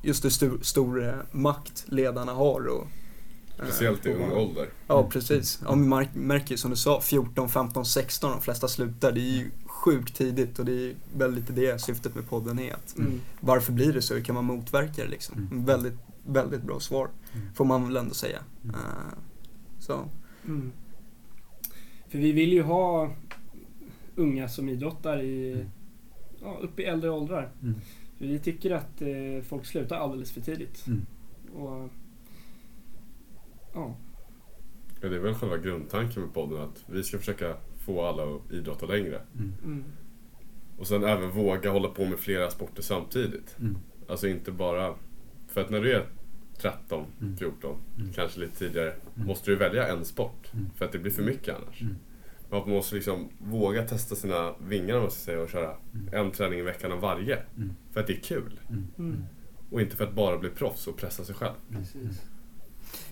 [0.02, 2.86] Just hur stor, stor makt ledarna har och
[3.62, 4.68] Speciellt i ung ålder.
[4.86, 5.60] Ja, precis.
[5.64, 9.12] Ja, man märker ju som du sa, 14, 15, 16, de flesta slutar.
[9.12, 12.74] Det är ju sjukt tidigt och det är väl lite det syftet med podden är.
[12.74, 13.20] Att mm.
[13.40, 14.14] Varför blir det så?
[14.14, 15.48] Hur kan man motverka det liksom?
[15.50, 15.64] Mm.
[15.64, 17.46] Väldigt, väldigt bra svar, mm.
[17.54, 18.38] får man väl ändå säga.
[18.64, 18.72] Uh,
[19.78, 20.04] så.
[20.46, 20.72] Mm.
[22.08, 23.10] För vi vill ju ha
[24.16, 25.66] unga som idrottar i, mm.
[26.42, 27.50] Ja, upp i äldre åldrar.
[27.62, 27.74] Mm.
[28.18, 30.84] Vi tycker att eh, folk slutar alldeles för tidigt.
[31.54, 31.90] Och
[33.72, 33.94] Ja.
[35.00, 35.08] ja.
[35.08, 38.86] Det är väl själva grundtanken med podden att vi ska försöka få alla att idrotta
[38.86, 39.20] längre.
[39.34, 39.52] Mm.
[39.64, 39.84] Mm.
[40.78, 43.56] Och sen även våga hålla på med flera sporter samtidigt.
[43.60, 43.78] Mm.
[44.08, 44.94] Alltså inte bara...
[45.48, 46.06] För att när du är
[46.58, 47.04] 13,
[47.38, 48.00] 14, mm.
[48.00, 48.12] mm.
[48.12, 49.26] kanske lite tidigare, mm.
[49.26, 50.52] måste du välja en sport.
[50.74, 51.82] För att det blir för mycket annars.
[52.50, 55.76] Men man måste liksom våga testa sina vingar om man ska säga och köra
[56.12, 57.38] en träning i veckan av varje.
[57.92, 58.60] För att det är kul.
[59.70, 61.54] Och inte för att bara bli proffs och pressa sig själv.
[61.72, 62.22] Precis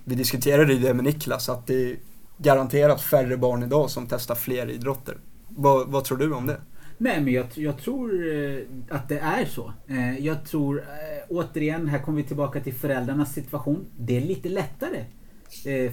[0.03, 1.95] vi diskuterade det med Niklas, att det är
[2.37, 5.17] garanterat färre barn idag som testar fler idrotter.
[5.47, 6.61] Vad, vad tror du om det?
[6.97, 8.59] Nej men jag, jag, tror eh,
[8.89, 9.73] att det är så.
[9.87, 13.85] Eh, jag tror, eh, återigen, här kommer vi tillbaka till föräldrarnas situation.
[13.97, 15.05] Det är lite lättare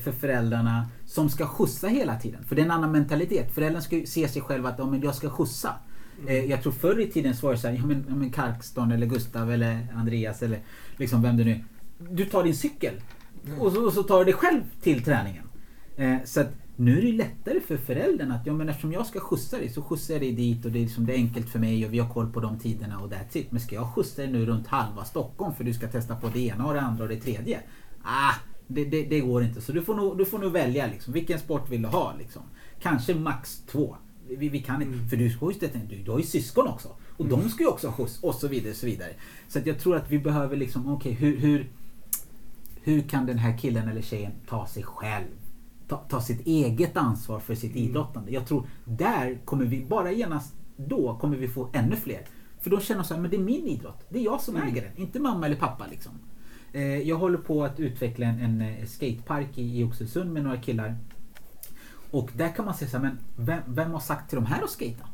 [0.03, 2.45] för föräldrarna som ska skjutsa hela tiden.
[2.45, 3.55] För det är en annan mentalitet.
[3.55, 5.75] Föräldrarna ska se sig själva att om jag ska skjutsa.
[6.21, 6.51] Mm.
[6.51, 8.93] Jag tror förr i tiden så var det så här, ja men, ja, men Karkston
[8.93, 10.59] eller Gustav eller Andreas eller
[10.97, 11.65] liksom vem det nu
[11.99, 12.95] Du tar din cykel.
[13.59, 15.45] Och så, och så tar du dig själv till träningen.
[15.97, 19.21] Eh, så att nu är det lättare för föräldrarna att ja, men eftersom jag ska
[19.21, 21.59] skjutsa dig så skjutsar jag dig dit och det är, liksom, det är enkelt för
[21.59, 23.53] mig och vi har koll på de tiderna och that's it.
[23.53, 26.41] Men ska jag skjutsa dig nu runt halva Stockholm för du ska testa på det
[26.41, 27.61] ena och det andra och det tredje.
[28.03, 28.35] Ah,
[28.67, 29.61] det, det, det går inte.
[29.61, 31.13] Så du får nog, du får nog välja liksom.
[31.13, 32.43] Vilken sport vill du ha liksom?
[32.81, 33.97] Kanske max två.
[34.29, 35.09] Vi, vi kan inte, mm.
[35.09, 35.29] för du,
[35.89, 36.89] du, du har ju syskon också.
[37.17, 37.41] Och mm.
[37.41, 38.71] de ska ju också ha skjuts och så vidare.
[38.71, 39.11] Och så vidare.
[39.49, 41.71] Så att jag tror att vi behöver liksom, okej okay, hur, hur
[42.85, 45.27] hur kan den här killen eller tjejen ta sig själv?
[45.89, 47.89] Ta, ta sitt eget ansvar för sitt mm.
[47.89, 48.33] idrottande.
[48.33, 52.27] Jag tror där kommer vi, bara genast då kommer vi få ännu fler.
[52.61, 54.07] För då känner de så här, men det är min idrott.
[54.09, 54.69] Det är jag som mm.
[54.69, 56.13] äger den, inte mamma eller pappa liksom.
[56.75, 60.57] Eh, jag håller på att utveckla en, en eh, skatepark i, i Oxelösund med några
[60.57, 60.97] killar.
[62.11, 64.63] Och där kan man säga så här, men vem, vem har sagt till de här
[64.63, 65.09] att skata?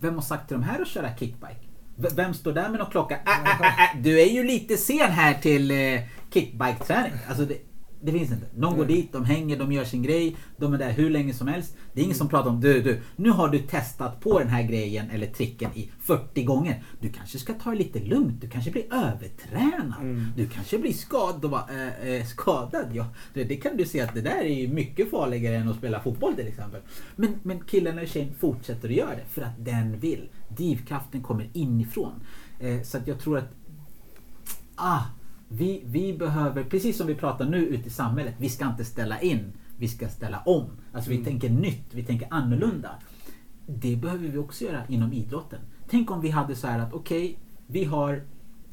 [0.00, 1.56] Vem har sagt till de här att köra kickbike?
[1.96, 3.14] Vem står där med någon klocka?
[3.14, 6.00] Äh, äh, äh, du är ju lite sen här till eh,
[6.32, 7.12] kickbike-träning.
[7.28, 7.58] Alltså det,
[8.04, 8.46] det finns inte.
[8.56, 10.36] De går dit, de hänger, de gör sin grej.
[10.56, 11.76] De är där hur länge som helst.
[11.92, 14.62] Det är ingen som pratar om du, du, nu har du testat på den här
[14.62, 16.82] grejen eller tricken i 40 gånger.
[17.00, 18.40] Du kanske ska ta det lite lugnt.
[18.40, 20.00] Du kanske blir övertränad.
[20.00, 20.26] Mm.
[20.36, 22.86] Du kanske blir skad, äh, äh, skadad.
[22.92, 26.00] Ja, det, det, kan du se att det där är mycket farligare än att spela
[26.00, 26.80] fotboll till exempel.
[27.16, 30.28] Men, men killen eller tjejen fortsätter att göra det för att den vill.
[30.48, 32.12] Drivkraften kommer inifrån.
[32.60, 33.50] Eh, så att jag tror att
[34.76, 35.02] ah,
[35.52, 39.20] vi, vi behöver, precis som vi pratar nu ute i samhället, vi ska inte ställa
[39.20, 40.66] in, vi ska ställa om.
[40.92, 41.26] Alltså vi mm.
[41.26, 42.90] tänker nytt, vi tänker annorlunda.
[43.66, 45.60] Det behöver vi också göra inom idrotten.
[45.88, 47.36] Tänk om vi hade så här att okej, okay,
[47.66, 48.22] vi har,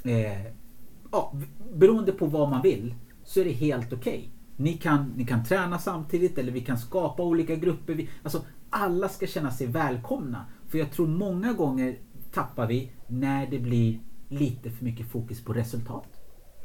[0.04, 0.46] eh,
[1.12, 1.34] ja,
[1.74, 4.18] beroende på vad man vill, så är det helt okej.
[4.18, 4.30] Okay.
[4.56, 7.94] Ni, kan, ni kan träna samtidigt eller vi kan skapa olika grupper.
[7.94, 10.46] Vi, alltså, alla ska känna sig välkomna.
[10.68, 11.98] För jag tror många gånger
[12.34, 14.00] tappar vi när det blir
[14.30, 16.19] lite för mycket fokus på resultat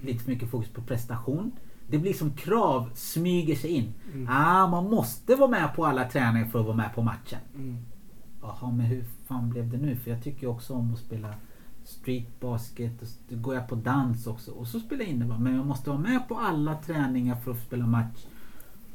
[0.04, 1.52] lite för mycket fokus på prestation.
[1.86, 3.94] Det blir som krav smyger sig in.
[4.14, 4.28] Mm.
[4.30, 7.38] Ah, man måste vara med på alla träningar för att vara med på matchen.
[7.54, 7.78] Mm.
[8.42, 9.96] Jaha, men hur fan blev det nu?
[9.96, 11.34] För jag tycker också om att spela
[11.84, 14.50] streetbasket och så går jag på dans också.
[14.50, 15.44] Och så spelar jag innebandy.
[15.44, 18.26] Men jag måste vara med på alla träningar för att spela match.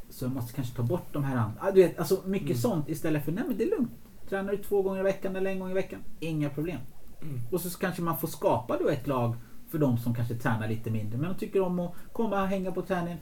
[0.09, 1.61] Så jag måste kanske ta bort de här andra.
[1.61, 2.57] Ah, du vet, alltså mycket mm.
[2.57, 3.91] sånt istället för nej men det är lugnt.
[4.29, 5.99] Tränar du två gånger i veckan eller en gång i veckan?
[6.19, 6.79] Inga problem.
[7.21, 7.41] Mm.
[7.51, 9.35] Och så kanske man får skapa då ett lag
[9.69, 11.17] för de som kanske tränar lite mindre.
[11.17, 13.17] Men de tycker om att komma och hänga på träningen.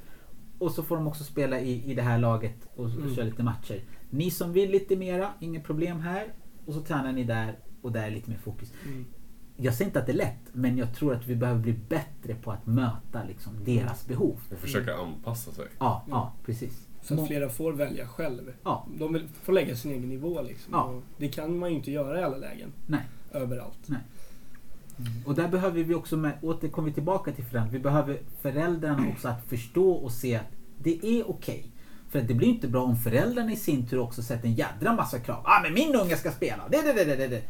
[0.60, 3.16] Och så får de också spela i, i det här laget och, och mm.
[3.16, 3.84] köra lite matcher.
[4.10, 6.34] Ni som vill lite mera, inget problem här.
[6.66, 8.74] Och så tränar ni där och där är lite mer fokus.
[8.86, 9.06] Mm.
[9.58, 12.36] Jag säger inte att det är lätt, men jag tror att vi behöver bli bättre
[12.36, 14.40] på att möta liksom, deras behov.
[14.52, 15.66] Och försöka anpassa sig.
[15.80, 16.18] Ja, mm.
[16.18, 16.88] ja precis.
[17.02, 18.54] Så att flera får välja själv.
[18.64, 18.88] Ja.
[19.00, 20.42] De får lägga sin egen nivå.
[20.42, 20.74] Liksom.
[20.74, 21.02] Ja.
[21.18, 22.74] det kan man ju inte göra i alla lägen.
[22.88, 23.02] Nej.
[23.32, 23.80] Överallt.
[23.86, 24.00] Nej.
[25.26, 29.28] Och där behöver vi också, med, återkommer vi tillbaka till föräldrar, vi behöver föräldrarna också
[29.28, 31.60] att förstå och se att det är okej.
[31.60, 31.64] Okay.
[32.10, 35.20] För det blir inte bra om föräldrarna i sin tur också sätter en jädra massa
[35.20, 35.42] krav.
[35.46, 36.64] Ah men min unge ska spela!
[36.70, 37.42] Det, det, det, det, det.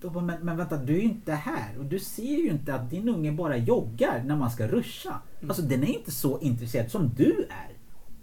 [0.00, 2.74] Då bara, men, men vänta, du är ju inte här och du ser ju inte
[2.74, 5.20] att din unge bara joggar när man ska ruscha.
[5.38, 5.50] Mm.
[5.50, 7.74] Alltså den är inte så intresserad som du är.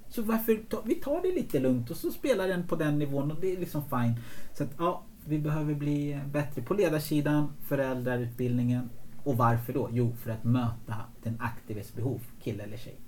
[0.09, 3.31] Så varför, ta, vi tar det lite lugnt och så spelar den på den nivån
[3.31, 4.15] och det är liksom fine.
[4.57, 8.89] Så att, ja, vi behöver bli bättre på ledarsidan, föräldrarutbildningen.
[9.23, 9.89] Och varför då?
[9.91, 12.99] Jo, för att möta den aktives behov, kille eller tjej.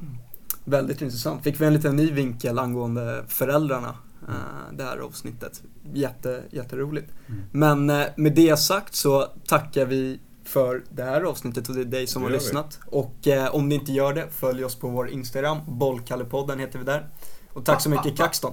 [0.00, 0.16] Mm.
[0.64, 1.42] Väldigt intressant.
[1.42, 3.94] Fick vi en liten ny vinkel angående föräldrarna
[4.28, 4.76] mm.
[4.76, 5.62] det här avsnittet.
[5.92, 7.12] Jätte, jätteroligt.
[7.28, 7.42] Mm.
[7.52, 11.84] Men eh, med det sagt så tackar vi för det här avsnittet och det är
[11.84, 12.78] dig som har lyssnat.
[12.84, 12.98] Vi.
[12.98, 15.58] Och eh, om ni inte gör det, följ oss på vår Instagram.
[15.66, 17.08] Bollkallepodden heter vi där.
[17.52, 18.52] Och tack så mycket Kaxton.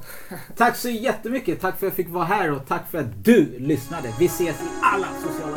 [0.55, 1.61] Tack så jättemycket.
[1.61, 4.13] Tack för att jag fick vara här och tack för att du lyssnade.
[4.19, 5.56] Vi ses i alla sociala